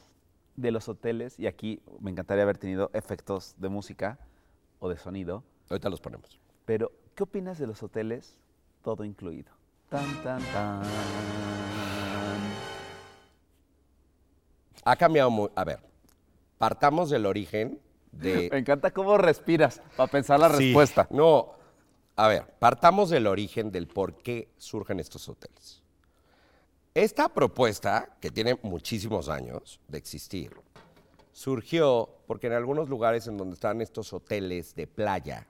[0.57, 1.38] de los hoteles?
[1.38, 4.18] Y aquí me encantaría haber tenido efectos de música
[4.81, 6.38] o de sonido, Ahorita los ponemos.
[6.66, 8.38] pero ¿qué opinas de los hoteles
[8.83, 9.53] todo incluido?
[9.88, 10.83] Tan, tan, tan.
[14.85, 15.48] Ha cambiado muy...
[15.55, 15.81] A ver,
[16.59, 17.81] partamos del origen
[18.12, 18.48] de...
[18.53, 20.64] Me encanta cómo respiras para pensar la Sí.
[20.66, 21.07] respuesta.
[21.11, 21.53] No,
[22.16, 25.83] a ver, partamos del origen del por qué surgen estos hoteles.
[26.94, 30.53] Esta propuesta, que tiene muchísimos años de existir,
[31.33, 35.46] surgió porque en algunos lugares en donde están estos hoteles de playa,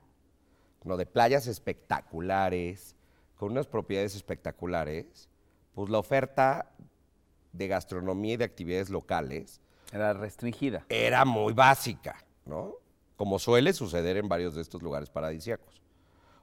[0.83, 2.95] no de playas espectaculares,
[3.39, 5.29] con unas propiedades espectaculares,
[5.73, 6.71] pues la oferta
[7.53, 9.61] de gastronomía y de actividades locales
[9.93, 10.85] Era restringida.
[10.89, 12.73] era muy básica, ¿no?
[13.15, 15.81] Como suele suceder en varios de estos lugares paradisíacos.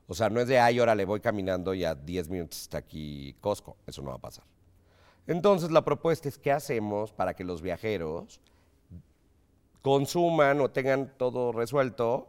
[0.08, 2.78] O sea, no es de, ay, ahora le voy caminando y a 10 minutos está
[2.78, 3.76] aquí Costco.
[3.86, 4.44] Eso no va a pasar.
[5.26, 8.40] Entonces, la propuesta es, ¿qué hacemos para que los viajeros
[9.82, 12.28] consuman o tengan todo resuelto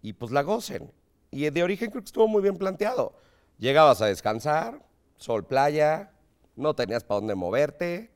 [0.00, 0.90] y pues la gocen?
[1.30, 3.12] Y de origen creo que estuvo muy bien planteado.
[3.58, 4.84] Llegabas a descansar,
[5.16, 6.12] sol, playa,
[6.56, 8.10] no tenías para dónde moverte,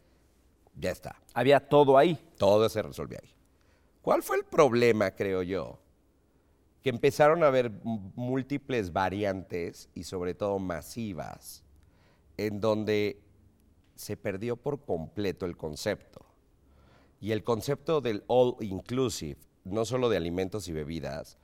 [0.78, 1.16] ya está.
[1.34, 2.18] Había todo ahí.
[2.38, 3.30] Todo se resolvió ahí.
[4.02, 5.78] ¿Cuál fue el problema, creo yo?
[6.82, 11.62] Que empezaron a haber múltiples variantes y sobre todo masivas,
[12.36, 13.20] en donde
[13.94, 16.24] se perdió por completo el concepto.
[17.20, 21.38] Y el concepto del all inclusive, no solo de alimentos y bebidas,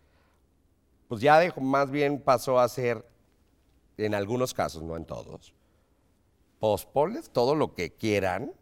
[1.06, 3.06] pues ya dejó- más bien pasó a ser,
[3.98, 5.54] en algunos casos, no en todos,
[6.60, 8.52] pues ponles todo lo que quieran,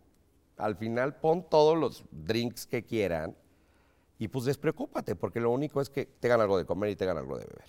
[0.57, 3.37] al final pon todos los drinks que quieran
[4.19, 7.39] y pues despreocúpate, porque lo único es que tengan algo de comer y tengan algo
[7.39, 7.69] de beber.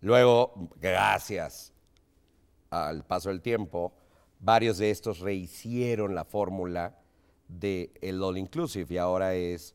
[0.00, 1.72] Luego, gracias
[2.70, 3.92] al paso del tiempo,
[4.40, 6.98] varios de estos rehicieron la fórmula
[7.48, 9.74] del el all inclusive y ahora es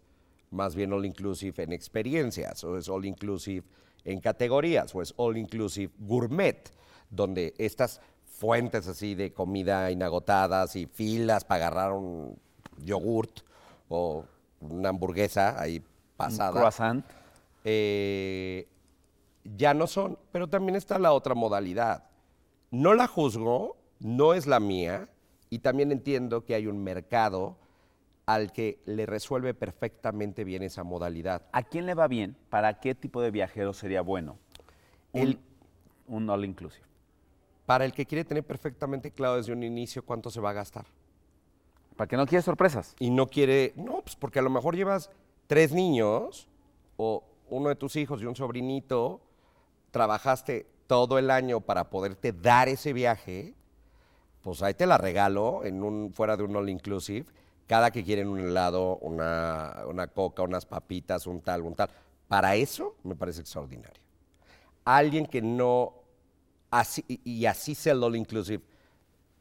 [0.52, 3.66] más bien all inclusive en experiencias o es all inclusive
[4.06, 6.72] en categorías o es all inclusive gourmet,
[7.10, 12.38] donde estas fuentes así de comida inagotadas y filas para agarrar un
[12.80, 13.42] yogurt
[13.88, 14.26] o
[14.60, 15.86] una hamburguesa ahí Un
[16.18, 17.06] pasada croissant.
[17.64, 18.68] eh,
[19.44, 20.18] ya no son.
[20.32, 22.06] Pero también está la otra modalidad.
[22.72, 25.10] No la juzgo, no es la mía,
[25.50, 27.58] y también entiendo que hay un mercado
[28.26, 31.44] al que le resuelve perfectamente bien esa modalidad.
[31.52, 32.38] ¿A quién le va bien?
[32.50, 34.38] ¿Para qué tipo de viajero sería bueno?
[35.12, 35.40] Un, El-
[36.08, 36.86] un all inclusive.
[37.66, 40.86] Para el que quiere tener perfectamente claro desde un inicio cuánto se va a gastar.
[41.96, 42.96] ¿Para que no quiere sorpresas?
[43.00, 45.10] Y no quiere, no, pues porque a lo mejor llevas
[45.48, 46.48] tres niños
[46.98, 49.22] o uno de tus hijos y un sobrinito,
[49.92, 53.54] trabajaste todo el año para poderte dar ese viaje,
[54.42, 57.28] pues ahí te la regalo en un, fuera de un all inclusive,
[57.68, 61.90] cada que quieren un helado, una, una coca, unas papitas, un tal, un tal.
[62.28, 64.02] Para eso me parece extraordinario.
[64.86, 65.94] Alguien que no,
[66.72, 68.64] así, y así sea el all inclusive,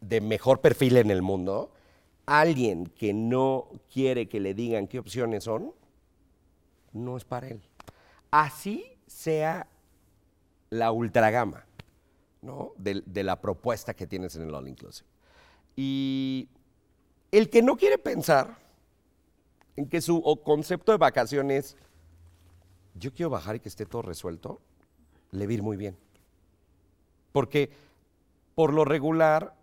[0.00, 1.72] de mejor perfil en el mundo,
[2.26, 5.72] alguien que no quiere que le digan qué opciones son,
[6.92, 7.62] no es para él.
[8.30, 9.66] Así sea
[10.70, 11.64] la ultragama,
[12.40, 12.72] ¿no?
[12.76, 15.08] De, de la propuesta que tienes en el All Inclusive.
[15.76, 16.48] Y
[17.32, 18.56] el que no quiere pensar
[19.74, 21.76] en que su concepto de vacaciones,
[22.94, 24.60] yo quiero bajar y que esté todo resuelto,
[25.30, 25.96] le va muy bien.
[27.32, 27.70] Porque
[28.54, 29.54] por lo regular,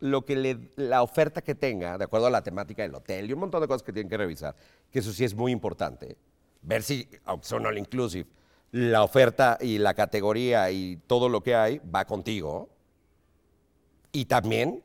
[0.00, 3.40] lo que la oferta que tenga, de acuerdo a la temática del hotel y un
[3.40, 4.56] montón de cosas que tienen que revisar,
[4.90, 6.16] que eso sí es muy importante,
[6.62, 8.26] ver si, aunque son all inclusive,
[8.72, 12.70] la oferta y la categoría y todo lo que hay va contigo.
[14.10, 14.82] Y también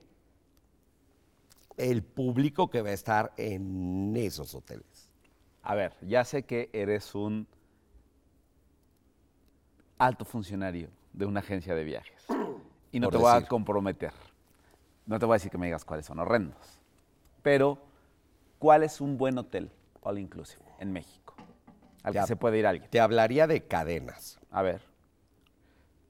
[1.79, 5.09] el público que va a estar en esos hoteles.
[5.63, 7.47] A ver, ya sé que eres un
[9.97, 12.25] alto funcionario de una agencia de viajes.
[12.91, 14.11] Y no Por te voy a comprometer.
[15.05, 16.81] No te voy a decir que me digas cuáles son horrendos.
[17.41, 17.79] Pero,
[18.59, 21.35] ¿cuál es un buen hotel all inclusive en México?
[22.03, 22.89] Al que se puede ir alguien.
[22.89, 24.39] Te hablaría de cadenas.
[24.51, 24.81] A ver.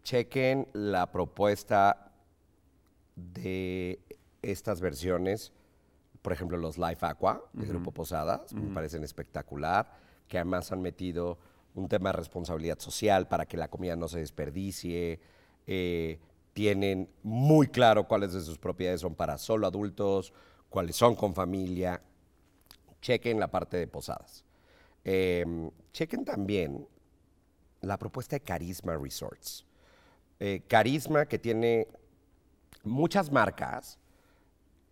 [0.04, 2.12] chequen la propuesta
[3.16, 4.00] de
[4.42, 5.54] estas versiones,
[6.22, 9.92] por ejemplo, los Life Aqua de Grupo Posadas, me parecen espectacular,
[10.28, 11.38] que además han metido
[11.76, 15.20] un tema de responsabilidad social para que la comida no se desperdicie,
[15.68, 16.20] eh,
[16.54, 20.34] tienen muy claro cuáles de sus propiedades son para solo adultos,
[20.70, 22.02] cuáles son con familia.
[23.02, 24.44] Chequen la parte de posadas.
[25.06, 25.46] Eh,
[25.94, 26.88] chequen también
[27.82, 29.66] la propuesta de Carisma Resorts.
[30.40, 31.88] Eh, Carisma que tiene
[32.84, 33.98] muchas marcas.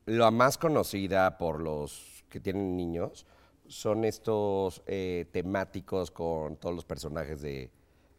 [0.07, 3.25] La más conocida por los que tienen niños
[3.67, 7.69] son estos eh, temáticos con todos los personajes de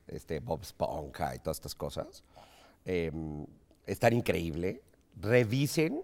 [0.06, 2.24] este, Bob Esponja y todas estas cosas.
[2.84, 3.10] Eh,
[3.86, 4.82] estar increíble.
[5.18, 6.02] Revisen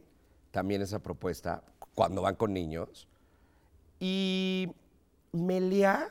[0.50, 1.62] también esa propuesta
[1.94, 3.06] cuando van con niños.
[4.00, 4.72] Y
[5.32, 6.08] Melia,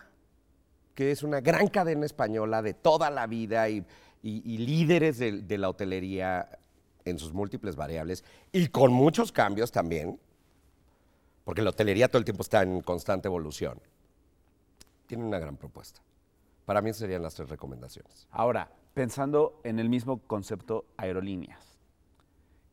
[0.94, 3.84] que es una gran cadena española de toda la vida y
[4.22, 6.60] líderes de, de la hotelería
[7.06, 10.20] en sus múltiples variables y con muchos cambios también,
[11.44, 13.80] porque la hotelería todo el tiempo está en constante evolución,
[15.08, 16.02] tiene una gran propuesta.
[16.66, 18.28] Para mí serían las tres recomendaciones.
[18.32, 21.78] Ahora, pensando en el mismo concepto aerolíneas,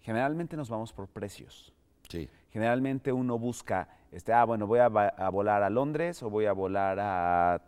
[0.01, 1.73] generalmente nos vamos por precios.
[2.09, 2.29] Sí.
[2.53, 6.99] Generalmente uno busca, este, ah, bueno, voy a, volar a Londres o voy a volar
[7.01, 7.63] a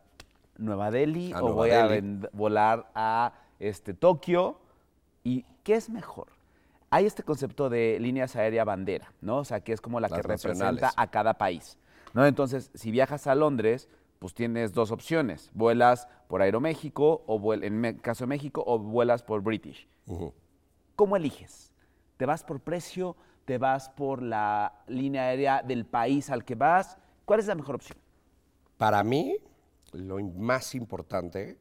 [0.59, 2.27] Nueva Delhi A o Nueva voy a Delhi.
[2.33, 4.59] volar a este, Tokio.
[5.25, 6.32] ¿Y qué es mejor?
[6.95, 9.39] Hay este concepto de líneas aérea bandera, ¿no?
[9.39, 11.79] O sea, que es como la Las que representa a cada país,
[12.13, 12.27] ¿no?
[12.27, 15.51] Entonces, si viajas a Londres, pues tienes dos opciones.
[15.55, 19.89] Vuelas por Aeroméxico o vuel- en caso de México o vuelas por British.
[20.95, 21.73] ¿Cómo eliges?
[22.19, 23.17] ¿Te vas por precio?
[23.47, 26.99] ¿Te vas por la línea aérea del país al que vas?
[27.25, 27.97] ¿Cuál es la mejor opción?
[28.77, 29.39] Para mí,
[29.93, 31.57] lo más importante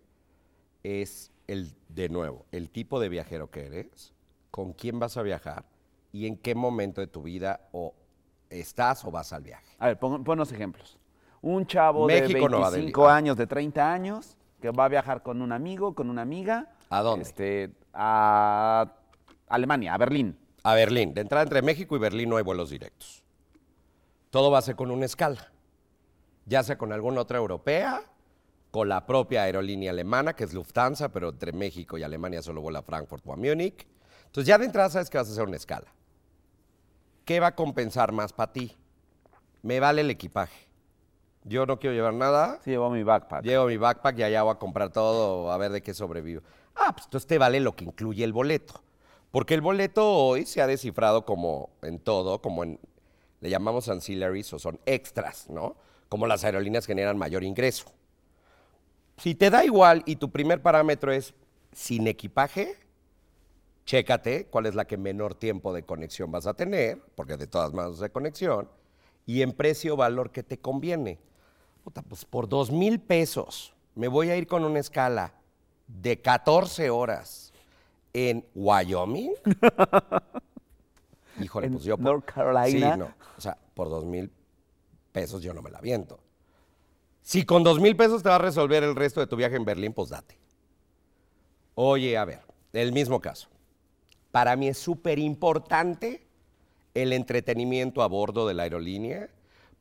[0.84, 4.14] es el, de nuevo, el tipo de viajero que eres,
[4.52, 5.66] con quién vas a viajar
[6.12, 7.96] y en qué momento de tu vida o
[8.50, 9.76] estás o vas al viaje.
[9.80, 11.00] A ver, pon, ponnos ejemplos.
[11.42, 13.12] Un chavo México, de Nueva 25 Delhi.
[13.12, 13.16] Ah.
[13.16, 16.74] años, de 30 años, que va a viajar con un amigo, con una amiga.
[16.90, 17.24] ¿A dónde?
[17.24, 18.94] Este, a
[19.48, 20.38] Alemania, a Berlín.
[20.64, 21.14] A Berlín.
[21.14, 23.24] De entrada entre México y Berlín no hay vuelos directos.
[24.30, 25.52] Todo va a ser con una escala.
[26.46, 28.04] Ya sea con alguna otra europea,
[28.70, 32.80] con la propia aerolínea alemana, que es Lufthansa, pero entre México y Alemania solo vuela
[32.80, 33.88] a Frankfurt o a Múnich.
[34.32, 35.88] Entonces ya de entrada sabes que vas a hacer una escala.
[37.26, 38.78] ¿Qué va a compensar más para ti?
[39.62, 40.68] Me vale el equipaje.
[41.44, 42.62] Yo no quiero llevar nada.
[42.64, 43.44] Sí, llevó mi backpack.
[43.44, 46.44] Llevo mi backpack y allá voy a comprar todo, a ver de qué sobrevivo.
[46.76, 48.82] Ah, pues entonces te vale lo que incluye el boleto.
[49.32, 52.80] Porque el boleto hoy se ha descifrado como en todo, como en,
[53.42, 55.76] le llamamos ancillaries o son extras, ¿no?
[56.08, 57.92] Como las aerolíneas generan mayor ingreso.
[59.18, 61.34] Si te da igual y tu primer parámetro es
[61.74, 62.78] sin equipaje,
[63.86, 67.74] chécate cuál es la que menor tiempo de conexión vas a tener, porque de todas
[67.74, 68.70] maneras de conexión,
[69.26, 71.20] y en precio valor que te conviene.
[71.84, 75.34] Puta, pues por dos mil pesos me voy a ir con una escala
[75.88, 77.52] de 14 horas
[78.14, 79.34] en Wyoming.
[81.42, 81.98] Híjole, En pues yo.
[81.98, 82.94] por- North Carolina.
[82.94, 83.14] Sí, no.
[83.38, 84.32] O sea, por dos mil
[85.12, 86.20] pesos yo no me la viento.
[87.22, 89.66] Si con dos mil pesos te va a resolver el resto de tu viaje en
[89.66, 90.38] Berlín, pues date.
[91.76, 92.42] Oye, a ver,
[92.74, 93.48] el mismo caso.
[94.32, 96.26] Para mí es súper importante
[96.94, 99.30] el entretenimiento a bordo de la aerolínea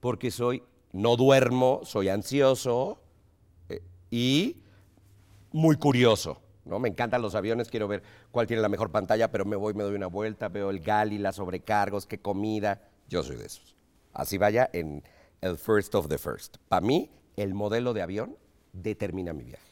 [0.01, 3.01] porque soy, no duermo, soy ansioso
[3.69, 4.57] eh, y
[5.53, 6.41] muy curioso.
[6.65, 6.79] ¿no?
[6.79, 9.83] Me encantan los aviones, quiero ver cuál tiene la mejor pantalla, pero me voy, me
[9.83, 12.89] doy una vuelta, veo el gali, las sobrecargos, qué comida.
[13.09, 13.77] Yo soy de esos.
[14.13, 15.03] Así vaya en
[15.41, 16.57] el first of the first.
[16.69, 18.37] Para mí, el modelo de avión
[18.73, 19.71] determina mi viaje.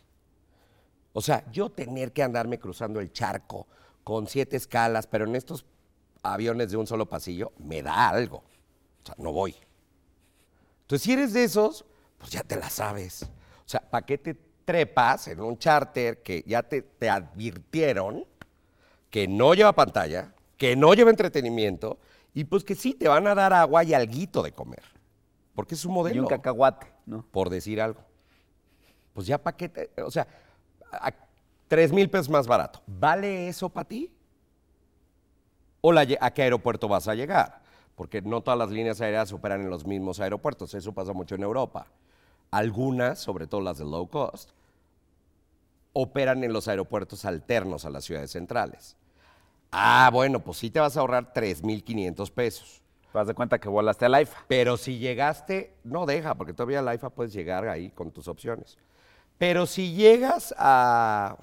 [1.12, 3.66] O sea, yo tener que andarme cruzando el charco
[4.08, 5.66] con siete escalas, pero en estos
[6.22, 8.38] aviones de un solo pasillo, me da algo.
[8.38, 9.54] O sea, no voy.
[10.80, 11.84] Entonces, si eres de esos,
[12.16, 13.24] pues ya te la sabes.
[13.24, 18.24] O sea, ¿para qué te trepas en un charter que ya te, te advirtieron
[19.10, 21.98] que no lleva pantalla, que no lleva entretenimiento
[22.32, 24.84] y pues que sí te van a dar agua y alguito de comer?
[25.54, 27.26] Porque es un modelo Y un cacahuate, ¿no?
[27.30, 28.00] por decir algo.
[29.12, 30.26] Pues ya para qué, te- o sea,
[30.92, 31.12] a,
[31.68, 32.82] tres mil pesos más barato.
[32.86, 34.10] ¿Vale eso para ti?
[35.80, 37.60] ¿O la a qué aeropuerto vas a llegar?
[37.94, 40.74] Porque no todas las líneas aéreas operan en los mismos aeropuertos.
[40.74, 41.86] Eso pasa mucho en Europa.
[42.50, 44.50] Algunas, sobre todo las de low cost,
[45.92, 48.96] operan en los aeropuertos alternos a las ciudades centrales.
[49.70, 52.82] Ah, bueno, pues sí te vas a ahorrar 3.500 pesos.
[53.12, 54.44] Te das de cuenta que volaste al AIFA.
[54.46, 58.28] Pero si llegaste, no deja, porque todavía a la IFA puedes llegar ahí con tus
[58.28, 58.78] opciones.
[59.38, 61.36] Pero si llegas a,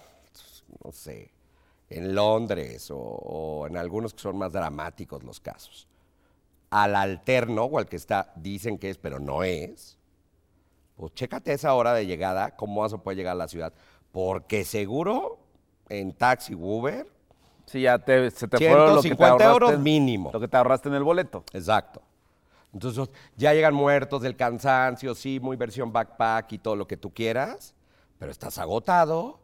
[0.84, 1.32] no sé,
[1.90, 5.88] en Londres o, o en algunos que son más dramáticos los casos,
[6.70, 9.98] al alterno o al que está, dicen que es, pero no es,
[10.96, 13.74] pues chécate esa hora de llegada, cómo vas a poder llegar a la ciudad.
[14.12, 15.40] Porque seguro
[15.90, 17.06] en taxi Uber
[17.66, 19.66] Sí, ya te, se te fueron lo que te 150 ahorraste.
[19.66, 20.30] euros mínimo.
[20.32, 21.44] Lo que te ahorraste en el boleto.
[21.52, 22.02] Exacto.
[22.74, 27.14] Entonces ya llegan muertos del cansancio, sí, muy versión backpack y todo lo que tú
[27.14, 27.74] quieras,
[28.20, 29.40] pero estás agotado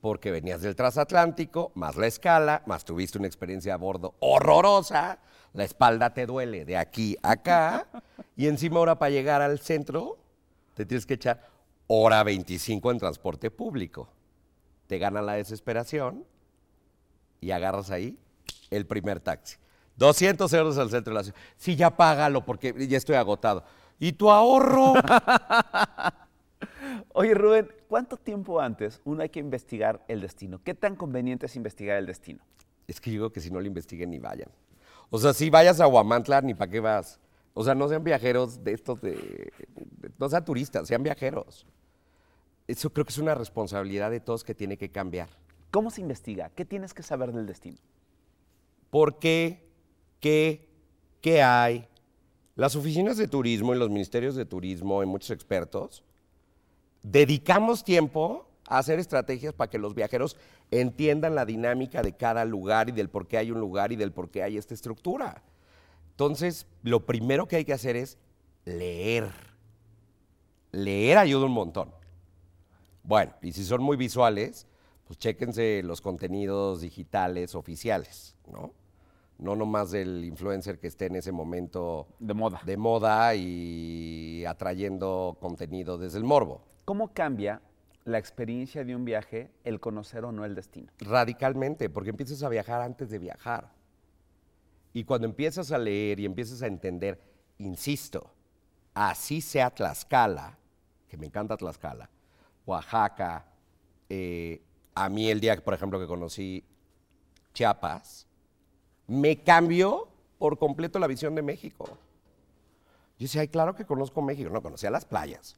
[0.00, 5.18] porque venías del transatlántico, más la escala, más tuviste una experiencia a bordo horrorosa,
[5.52, 7.86] la espalda te duele de aquí a acá,
[8.36, 10.18] y encima ahora para llegar al centro
[10.74, 11.46] te tienes que echar
[11.86, 14.08] hora 25 en transporte público.
[14.86, 16.24] Te gana la desesperación
[17.40, 18.18] y agarras ahí
[18.70, 19.56] el primer taxi.
[19.96, 21.38] 200 euros al centro de la ciudad.
[21.56, 23.64] Sí, ya págalo porque ya estoy agotado.
[23.98, 24.94] ¿Y tu ahorro?
[27.12, 30.60] Oye, Rubén, ¿cuánto tiempo antes uno hay que investigar el destino?
[30.62, 32.40] ¿Qué tan conveniente es investigar el destino?
[32.86, 34.48] es que yo digo que si no lo investiguen ni vayan.
[35.10, 37.20] O sea, si vayas a Huamantla, ni para qué vas.
[37.54, 41.66] O sea, no sean viajeros de estos de, de- No sean turistas, sean viajeros.
[42.66, 45.28] Eso creo que es una responsabilidad de todos que tiene que cambiar.
[45.70, 46.50] ¿Cómo se investiga?
[46.50, 47.78] ¿Qué tienes que saber del destino?
[48.90, 49.68] ¿Por qué?
[50.18, 50.68] ¿Qué?
[51.20, 51.86] ¿Qué hay?
[52.56, 56.02] Las oficinas de turismo y los ministerios de turismo y muchos expertos
[57.02, 60.36] dedicamos tiempo a hacer estrategias para que los viajeros
[60.70, 64.12] entiendan la dinámica de cada lugar y del por qué hay un lugar y del
[64.12, 65.42] por qué hay esta estructura.
[66.10, 68.18] Entonces, lo primero que hay que hacer es
[68.64, 69.30] leer.
[70.72, 71.90] Leer ayuda un montón.
[73.02, 74.66] Bueno, y si son muy visuales,
[75.06, 78.72] pues chéquense los contenidos digitales oficiales, ¿no?
[79.38, 82.60] No nomás del influencer que esté en ese momento De moda.
[82.64, 86.62] de moda y atrayendo contenido desde el morbo.
[86.90, 87.62] ¿Cómo cambia
[88.02, 90.90] la experiencia de un viaje el conocer o no el destino?
[90.98, 93.70] Radicalmente, porque empiezas a viajar antes de viajar.
[94.92, 97.22] Y cuando empiezas a leer y empiezas a entender,
[97.58, 98.32] insisto,
[98.92, 100.58] así sea Tlaxcala,
[101.06, 102.10] que me encanta Tlaxcala,
[102.66, 103.46] Oaxaca,
[104.08, 104.60] eh,
[104.92, 106.64] a mí el día, por ejemplo, que conocí
[107.54, 108.26] Chiapas,
[109.06, 110.08] me cambió
[110.40, 111.84] por completo la visión de México.
[113.16, 115.56] Yo decía, ay, claro que conozco México, no, conocía las playas.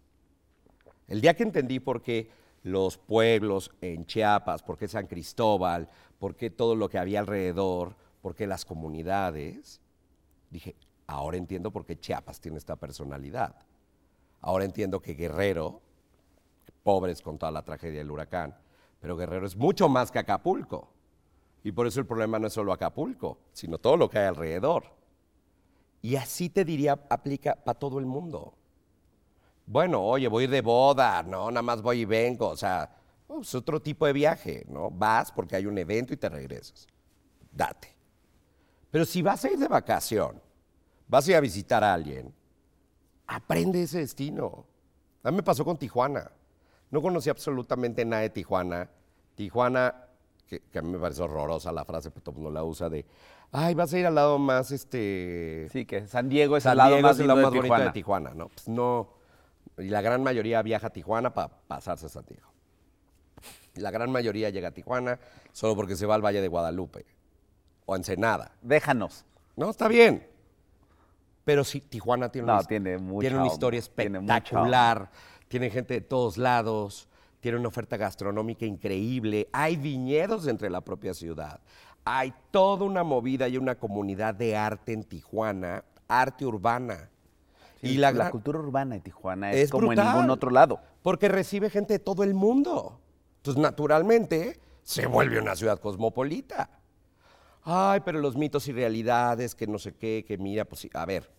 [1.09, 2.31] El día que entendí por qué
[2.63, 5.89] los pueblos en Chiapas, por qué San Cristóbal,
[6.19, 9.81] por qué todo lo que había alrededor, por qué las comunidades,
[10.51, 10.77] dije,
[11.07, 13.57] ahora entiendo por qué Chiapas tiene esta personalidad.
[14.41, 15.81] Ahora entiendo que Guerrero,
[16.83, 18.57] pobres con toda la tragedia del huracán,
[19.01, 20.89] pero Guerrero es mucho más que Acapulco.
[21.65, 24.85] Y por eso el problema no es solo Acapulco, sino todo lo que hay alrededor.
[26.01, 28.55] Y así te diría, aplica para todo el mundo.
[29.73, 32.95] Bueno, oye, voy de boda, no, nada más voy y vengo, o sea,
[33.41, 34.91] es otro tipo de viaje, ¿no?
[34.91, 36.87] Vas porque hay un evento y te regresas.
[37.51, 37.89] Date.
[38.91, 40.39] Pero si vas a ir de vacación,
[41.09, 42.35] vas a ir a visitar a alguien,
[43.27, 44.67] aprende ese destino.
[45.23, 46.31] A mí me pasó con Tijuana.
[46.91, 48.91] No conocí absolutamente nada de Tijuana.
[49.37, 49.95] Tijuana,
[50.47, 52.91] que, que a mí me parece horrorosa la frase, pero todo el mundo la usa
[52.91, 53.07] de,
[53.53, 55.67] ay, vas a ir al lado más, este...
[55.73, 57.51] Sí, que San Diego es San el lado Diego más es el lado de más
[57.53, 57.85] bonito Tijuana.
[57.87, 58.49] de Tijuana, ¿no?
[58.49, 59.22] Pues no.
[59.79, 62.49] Y la gran mayoría viaja a Tijuana para pasarse a San Diego.
[63.75, 65.19] Y la gran mayoría llega a Tijuana
[65.53, 67.07] solo porque se va al Valle de Guadalupe
[67.87, 68.53] o a Ensenada.
[68.61, 69.25] Déjanos.
[69.57, 70.27] No, está bien.
[71.45, 75.11] Pero sí, Tijuana tiene, No, una, tiene mucha tiene historia tiene espectacular,
[75.49, 77.09] tiene gente de todos lados,
[77.41, 81.61] tiene una oferta gastronómica increíble, hay viñedos entre la propia ciudad,
[82.05, 87.11] hay toda una movida y una comunidad de arte en Tijuana, arte urbana.
[87.83, 90.81] Sí, y la, cultura urbana de Tijuana es, es como brutal, en ningún otro lado.
[91.03, 93.01] Porque recibe gente de todo el mundo.
[93.39, 96.71] Entonces, naturalmente, se vuelve una ciudad cosmopolita.
[97.65, 101.05] Ay, pero los mitos y realidades, que no sé qué, que mira, pues sí, a
[101.05, 101.31] ver,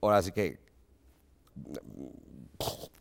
[0.00, 0.58] ahora sí que...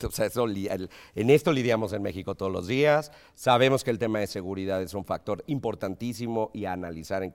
[0.05, 3.11] O sea, eso li- el- en esto lidiamos en México todos los días.
[3.33, 7.33] Sabemos que el tema de seguridad es un factor importantísimo y a analizar en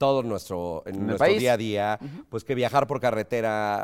[0.00, 1.38] todo nuestro, en nuestro país.
[1.38, 1.98] día a día,
[2.30, 3.74] pues que viajar por carretera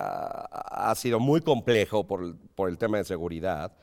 [0.46, 3.76] ha sido muy complejo por, el- por el tema de seguridad,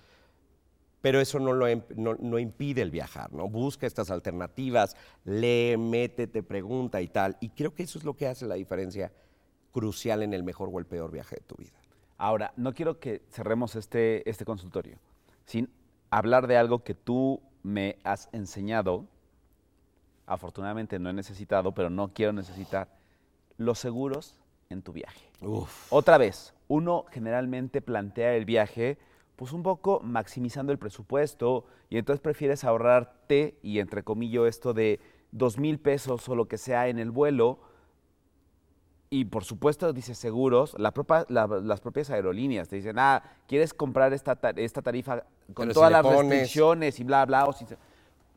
[1.02, 3.48] pero eso no, lo, no, no impide el viajar, ¿no?
[3.50, 7.38] Busca estas alternativas, lee, métete, pregunta y tal.
[7.40, 9.12] Y creo que eso es lo que hace la diferencia
[9.72, 11.78] crucial en el mejor o el peor viaje de tu vida.
[12.18, 14.98] Ahora, no quiero que cerremos este, este consultorio
[15.46, 15.70] sin
[16.10, 19.06] hablar de algo que tú me has enseñado.
[20.26, 22.88] Afortunadamente no he necesitado, pero no quiero necesitar.
[23.58, 24.36] Los seguros
[24.70, 25.30] en tu viaje.
[25.42, 25.92] Uf.
[25.92, 28.98] Otra vez, uno generalmente plantea el viaje
[29.36, 35.00] pues un poco maximizando el presupuesto y entonces prefieres ahorrarte y entre comillas esto de
[35.32, 37.60] dos mil pesos o lo que sea en el vuelo
[39.10, 43.74] y por supuesto dice seguros, la propa- la- las propias aerolíneas te dicen, ah, quieres
[43.74, 47.46] comprar esta, ta- esta tarifa con Pero todas las pones- restricciones y bla, bla.
[47.46, 47.78] o si se-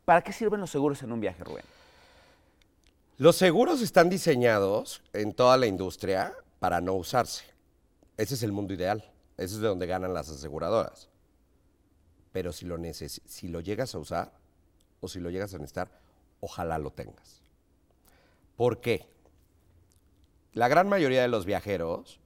[0.05, 1.65] ¿Para qué sirven los seguros en un viaje, Rubén?
[3.19, 7.45] Los seguros están diseñados en toda la industria para no usarse.
[8.19, 9.11] Ese es el mundo ideal.
[9.39, 11.09] Ese es de donde ganan las aseguradoras.
[12.33, 14.33] Pero si lo, si lo llegas a usar
[15.01, 15.89] o si lo llegas a necesitar,
[16.41, 17.41] ojalá lo tengas.
[18.55, 19.07] ¿Por qué?
[20.53, 22.21] La gran mayoría de los viajeros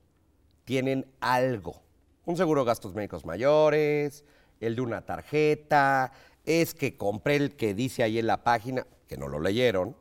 [0.65, 1.81] tienen algo.
[2.27, 4.25] Un seguro de gastos médicos mayores,
[4.59, 6.13] el de una tarjeta,
[6.45, 9.95] es que compré el que dice ahí en la página, que no lo leyeron,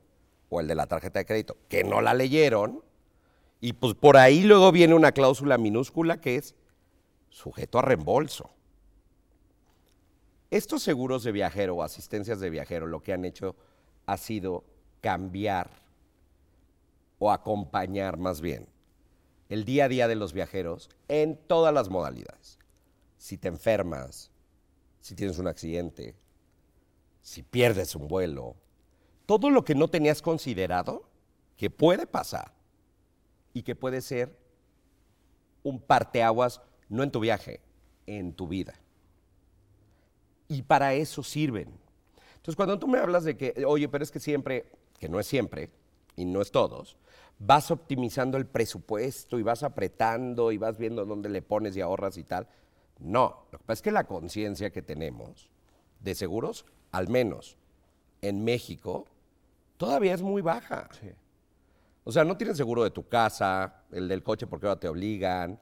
[0.50, 2.84] o el de la tarjeta de crédito, que no la leyeron,
[3.62, 6.56] y pues por ahí luego viene una cláusula minúscula que es
[7.30, 8.50] sujeto a reembolso.
[10.50, 13.56] Estos seguros de viajero o asistencias de viajero lo que han hecho
[14.06, 14.64] ha sido
[15.02, 15.70] cambiar
[17.20, 18.68] o acompañar más bien
[19.50, 22.58] el día a día de los viajeros en todas las modalidades.
[23.18, 24.32] Si te enfermas,
[25.02, 26.16] si tienes un accidente,
[27.22, 28.56] si pierdes un vuelo,
[29.30, 31.04] todo lo que no tenías considerado
[31.56, 32.52] que puede pasar
[33.54, 34.36] y que puede ser
[35.62, 37.62] un parteaguas no en tu viaje,
[38.08, 38.74] en tu vida.
[40.48, 41.68] Y para eso sirven.
[42.38, 44.66] Entonces, cuando tú me hablas de que, oye, pero es que siempre,
[44.98, 45.70] que no es siempre,
[46.16, 46.98] y no es todos,
[47.38, 52.18] vas optimizando el presupuesto y vas apretando y vas viendo dónde le pones y ahorras
[52.18, 52.48] y tal.
[52.98, 55.52] No, lo que pasa es que la conciencia que tenemos
[56.00, 57.58] de seguros, al menos
[58.24, 59.06] en México,
[59.80, 60.90] todavía es muy baja.
[62.04, 65.58] O sea, no tienes seguro de tu casa, el del coche porque ahora te obligan.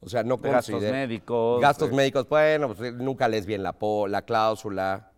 [0.00, 3.72] O sea, no gastos consider- médicos, Gastos de- médicos, bueno, pues nunca lees bien la,
[3.74, 5.12] po- la cláusula.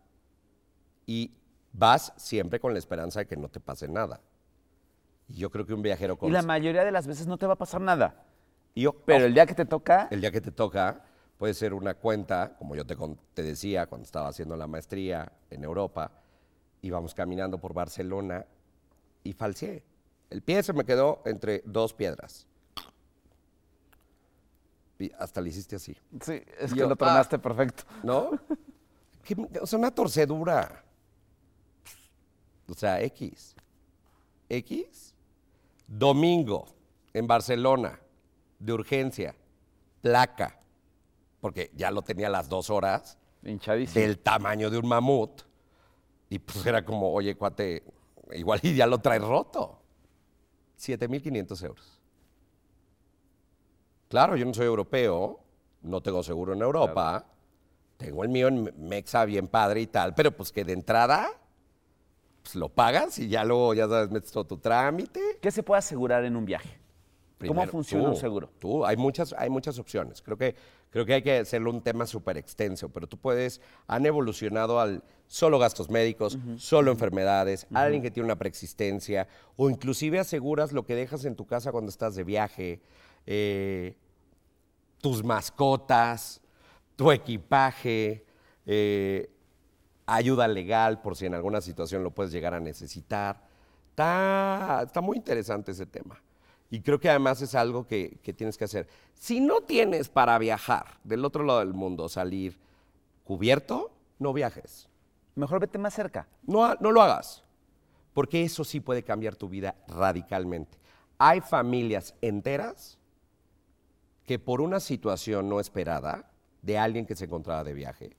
[1.07, 1.32] Y
[1.72, 4.20] vas siempre con la esperanza de que no te pase nada.
[5.28, 6.28] Y yo creo que un viajero con...
[6.28, 8.24] Y la mayoría de las veces no te va a pasar nada.
[8.74, 11.03] yo- Pero el día que te toca, el día que te toca
[11.39, 12.97] puede ser una cuenta, como yo te,
[13.32, 16.11] te decía cuando estaba haciendo la maestría en Europa,
[16.87, 18.45] íbamos caminando por Barcelona
[19.22, 19.82] y falseé.
[20.30, 22.47] El pie se me quedó entre dos piedras.
[24.99, 27.82] Y hasta le hiciste así, sí, es Y que yo, lo tronaste perfecto.
[28.03, 28.30] ¿no?
[29.24, 30.85] ¿Qué- o sea, una torcedura.
[32.68, 33.55] O sea, X.
[34.49, 35.14] X.
[35.87, 36.66] Domingo,
[37.12, 37.99] en Barcelona,
[38.59, 39.35] de urgencia,
[40.01, 40.59] placa,
[41.41, 44.01] porque ya lo tenía a las dos horas, Hinchadísimo.
[44.01, 45.43] del tamaño de un mamut.
[46.35, 47.85] Y pues era como, oye, cuate,
[48.32, 49.78] igual y ya lo traes roto.
[50.76, 52.01] 7.500 euros.
[54.09, 55.39] Claro, yo no soy europeo,
[55.82, 57.24] no tengo seguro en Europa,
[57.97, 61.28] tengo el mío en Mexa bien padre y tal, pero pues que de entrada,
[62.43, 65.39] pues lo pagas y ya luego, ya sabes, metes todo tu trámite.
[65.41, 66.80] ¿Qué se puede asegurar en un viaje?
[67.49, 68.51] ¿Cómo funciona tú, un seguro?
[68.59, 70.22] Tú, hay muchas, hay muchas opciones.
[70.22, 70.55] Creo que,
[70.90, 75.03] creo que hay que hacerlo un tema súper extenso, pero tú puedes, han evolucionado al
[75.26, 79.26] solo gastos médicos, solo enfermedades, alguien que tiene una preexistencia,
[79.57, 82.80] o inclusive aseguras lo que dejas en tu casa cuando estás de viaje,
[83.26, 83.97] eh,
[85.01, 86.40] tus mascotas,
[86.97, 88.24] tu equipaje,
[88.66, 89.30] eh,
[90.07, 93.42] ayuda legal por si en alguna situación lo puedes llegar a necesitar.
[93.90, 96.20] Está, está muy interesante ese tema.
[96.75, 98.89] Y creo que además es algo que, que tienes que hacer.
[99.14, 102.59] Si no tienes para viajar del otro lado del mundo, salir
[103.22, 104.89] cubierto, no viajes.
[105.37, 106.27] Mejor vete más cerca.
[106.43, 107.45] No, no lo hagas,
[108.12, 110.77] porque eso sí puede cambiar tu vida radicalmente.
[111.16, 112.99] Hay familias enteras
[114.27, 116.29] que por una situación no esperada
[116.61, 118.16] de alguien que se encontraba de viaje,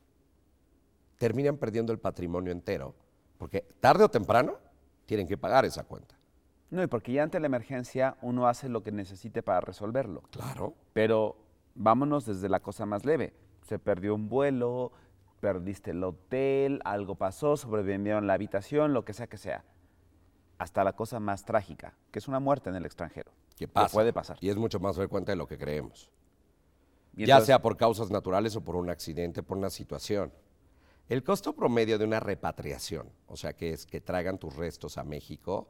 [1.17, 2.95] terminan perdiendo el patrimonio entero,
[3.37, 4.53] porque tarde o temprano
[5.05, 6.14] tienen que pagar esa cuenta.
[6.75, 10.23] No, y porque ya ante la emergencia uno hace lo que necesite para resolverlo.
[10.31, 10.73] Claro.
[10.93, 11.37] Pero
[11.73, 13.33] vámonos desde la cosa más leve.
[13.61, 14.91] Se perdió un vuelo,
[15.39, 19.63] perdiste el hotel, algo pasó, sobrevivieron la habitación, lo que sea que sea.
[20.57, 23.31] Hasta la cosa más trágica, que es una muerte en el extranjero.
[23.51, 23.93] Que Que pasa.
[23.93, 24.37] puede pasar.
[24.41, 26.11] Y es mucho más frecuente de lo que creemos.
[27.15, 30.33] Y ya entonces- sea por causas naturales o por un accidente, por una situación.
[31.07, 35.03] El costo promedio de una repatriación, o sea, que es que traigan tus restos a
[35.05, 35.69] México,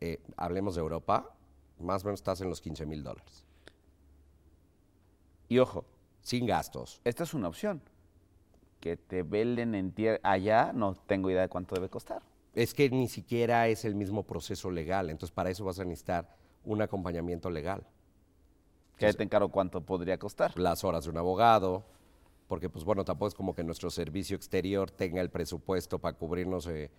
[0.00, 1.34] eh, hablemos de Europa,
[1.80, 3.44] más o menos estás en los 15 mil dólares,
[5.48, 5.84] Y ojo,
[6.20, 7.00] sin gastos.
[7.04, 7.80] esta es una opción.
[8.80, 12.22] Que te velen en tierra allá, no tengo idea de cuánto debe costar.
[12.54, 16.36] Es que ni siquiera es el mismo proceso legal, entonces para eso vas a necesitar
[16.64, 17.86] un acompañamiento legal.
[18.96, 20.58] Que te encargo cuánto podría costar.
[20.58, 21.84] las horas de un abogado,
[22.48, 26.66] porque pues bueno, tampoco es como que nuestro servicio exterior tenga el presupuesto para cubrirnos
[26.66, 26.90] eh,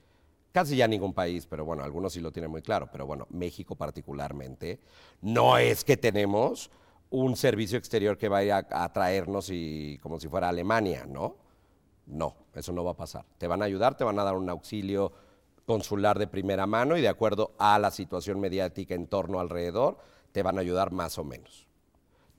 [0.52, 3.76] casi ya ningún país, pero bueno, algunos sí lo tienen muy claro, pero bueno, México
[3.76, 4.80] particularmente,
[5.22, 6.72] no es que tenemos
[7.12, 11.38] un servicio exterior que vaya a, traernos y como si fuera Alemania, ¿no?
[12.06, 13.26] No, eso no va a pasar.
[13.38, 15.12] Te van a ayudar, te van a dar un auxilio
[15.66, 19.98] consular de primera mano y de acuerdo a la situación mediática en torno alrededor,
[20.32, 21.68] te van a ayudar más o menos.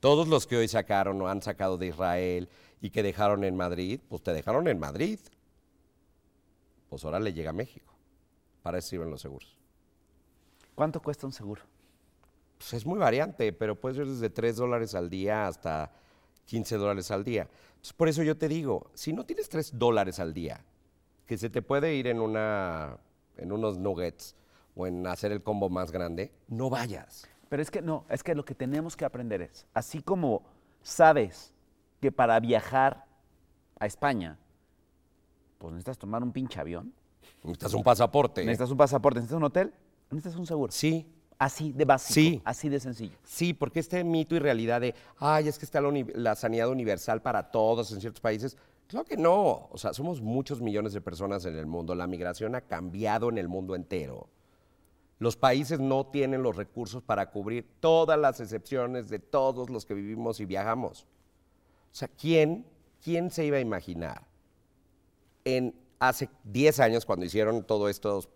[0.00, 2.48] Todos los que hoy sacaron o han sacado de Israel
[2.80, 5.20] y que dejaron en Madrid, pues te dejaron en Madrid.
[6.88, 7.89] Pues ahora le llega a México.
[8.62, 9.56] Para eso sirven los seguros.
[10.74, 11.62] ¿Cuánto cuesta un seguro?
[12.58, 15.92] Pues es muy variante, pero puede ser desde 3 dólares al día hasta
[16.46, 17.48] 15 dólares al día.
[17.70, 20.64] Entonces, por eso yo te digo, si no tienes 3 dólares al día,
[21.26, 22.98] que se te puede ir en, una,
[23.36, 24.34] en unos nuggets
[24.74, 27.26] o en hacer el combo más grande, no vayas.
[27.48, 30.42] Pero es que no, es que lo que tenemos que aprender es, así como
[30.82, 31.52] sabes
[32.00, 33.06] que para viajar
[33.78, 34.38] a España,
[35.58, 36.92] pues necesitas tomar un pinche avión,
[37.42, 38.44] Necesitas un pasaporte.
[38.44, 39.72] necesitas un pasaporte, necesitas un hotel,
[40.10, 40.72] necesitas un seguro.
[40.72, 41.06] Sí,
[41.38, 42.42] Así de básico, Sí.
[42.44, 43.16] así de sencillo.
[43.24, 47.22] Sí, porque este mito y realidad de, ay, es que está la, la sanidad universal
[47.22, 49.66] para todos en ciertos países, claro que no.
[49.72, 51.94] O sea, somos muchos millones de personas en el mundo.
[51.94, 54.28] La migración ha cambiado en el mundo entero.
[55.18, 59.94] Los países no tienen los recursos para cubrir todas las excepciones de todos los que
[59.94, 61.04] vivimos y viajamos.
[61.04, 62.66] O sea, ¿quién,
[63.02, 64.26] quién se iba a imaginar
[65.46, 68.28] en hace 10 años, cuando hicieron todos estos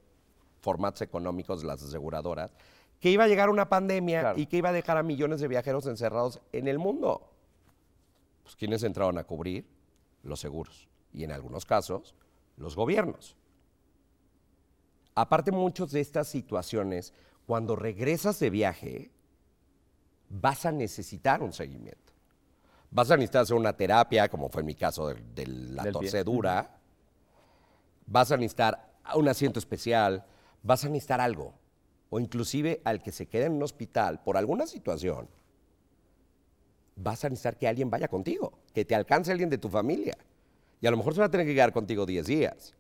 [0.61, 2.53] formatos económicos las aseguradoras,
[3.01, 4.39] que iba a llegar una pandemia Claro.
[4.39, 7.31] y que iba a dejar a millones de viajeros encerrados en el mundo?
[8.45, 9.67] Pues ¿quiénes entraron a cubrir?
[10.23, 10.89] Los seguros.
[11.13, 12.15] Y en algunos casos,
[12.57, 13.37] los gobiernos.
[15.15, 17.13] Aparte, muchas de estas situaciones,
[17.47, 19.11] cuando regresas de viaje,
[20.29, 22.13] vas a necesitar un seguimiento.
[22.91, 25.93] Vas a necesitar hacer una terapia, como fue en mi caso de, de la Del
[25.93, 26.81] torcedura.
[28.07, 30.25] Vas a necesitar un asiento especial.
[30.63, 31.55] Vas a necesitar algo.
[32.11, 35.29] O inclusive al que se quede en un hospital por alguna situación,
[36.97, 40.17] vas a necesitar que alguien vaya contigo, que te alcance alguien de tu familia.
[40.81, 42.75] Y a lo mejor se va a tener que quedar contigo 10 días.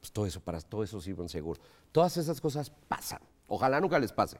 [0.00, 1.60] Pues todo eso, para todo eso sirve un seguro.
[1.92, 3.20] Todas esas cosas pasan.
[3.46, 4.38] Ojalá nunca les pase.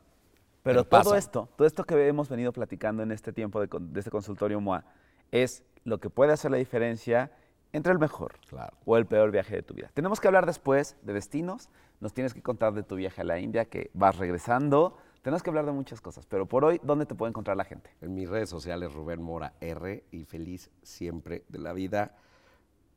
[0.63, 4.01] Pero, Pero todo esto, todo esto que hemos venido platicando en este tiempo de, de
[4.01, 4.85] este consultorio MOA,
[5.31, 7.33] es lo que puede hacer la diferencia
[7.73, 8.77] entre el mejor Claro.
[8.85, 9.91] o el peor viaje de tu vida.
[9.95, 11.69] Tenemos que hablar después de destinos,
[12.01, 15.51] nos tienes que contar de tu viaje a la India, que vas regresando, tenemos que
[15.51, 17.91] hablar de muchas cosas, pero por hoy, ¿dónde te puede encontrar la gente?
[18.01, 22.17] En mis redes sociales, Rubén Mora R, y feliz siempre de la vida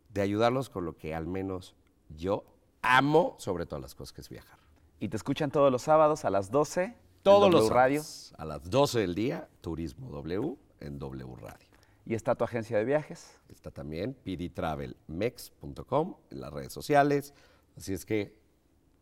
[0.09, 1.75] de ayudarlos con lo que al menos
[2.09, 2.43] yo
[2.81, 4.57] amo sobre todas las cosas, que es viajar.
[4.99, 8.33] Y te escuchan todos los sábados a las 12 en Todos W los Radio sábados,
[8.37, 11.67] a las 12 del día, Turismo W en W Radio.
[12.05, 13.39] Y está tu agencia de viajes.
[13.49, 17.33] Está también pdtravelmex.com en las redes sociales.
[17.77, 18.37] Así es que,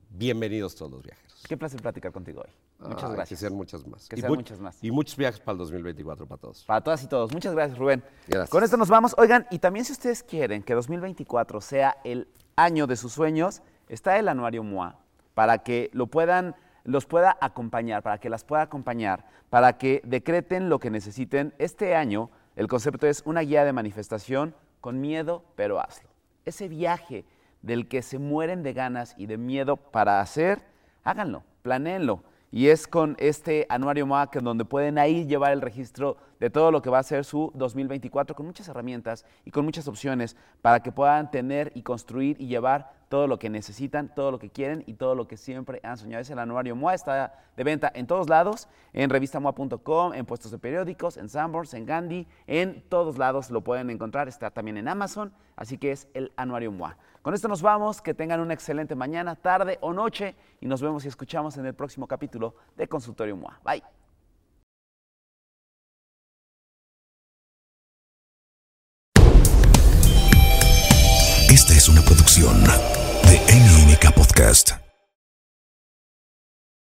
[0.10, 1.43] bienvenidos todos los viajeros.
[1.47, 2.51] Qué placer platicar contigo hoy.
[2.89, 3.30] Muchas gracias.
[3.30, 4.10] Que sean muchas más.
[4.10, 4.84] Que sean mu- muchas más.
[4.84, 6.66] Y muchos viajes para el 2024 para todos.
[6.66, 7.32] Para todas y todos.
[7.32, 8.04] Muchas gracias, Rubén.
[8.28, 8.49] Gracias.
[8.49, 9.16] Con esto nos vamos.
[9.18, 12.28] Oigan, y también si ustedes quieren que 2024 sea el
[12.58, 14.99] año de sus sueños, está el anuario MOA
[15.34, 20.68] para que lo puedan, los pueda acompañar, para que las pueda acompañar, para que decreten
[20.70, 21.54] lo que necesiten.
[21.60, 26.10] Este año el concepto es una guía de manifestación con miedo, pero hazlo.
[26.45, 27.26] Ese viaje
[27.62, 30.62] del que se mueren de ganas y de miedo para hacer,
[31.04, 32.24] háganlo, planéenlo.
[32.56, 36.84] Y es con este anuario que donde pueden ahí llevar el registro de todo lo
[36.84, 40.91] que va a ser su 2024 con muchas herramientas y con muchas opciones para que
[40.91, 44.93] puedan tener y construir y llevar todo lo que necesitan, todo lo que quieren y
[44.93, 46.22] todo lo que siempre han soñado.
[46.22, 50.60] Es el anuario MOA, está de venta en todos lados, en revistamoa.com, en puestos de
[50.60, 55.34] periódicos, en Sanborns, en Gandhi, en todos lados lo pueden encontrar, está también en Amazon,
[55.56, 56.97] así que es el anuario MOA.
[57.24, 61.06] Con esto nos vamos, que tengan una excelente mañana, tarde o noche y nos vemos
[61.06, 63.62] y escuchamos en el próximo capítulo de Consultorio MOA.
[63.64, 64.03] Bye.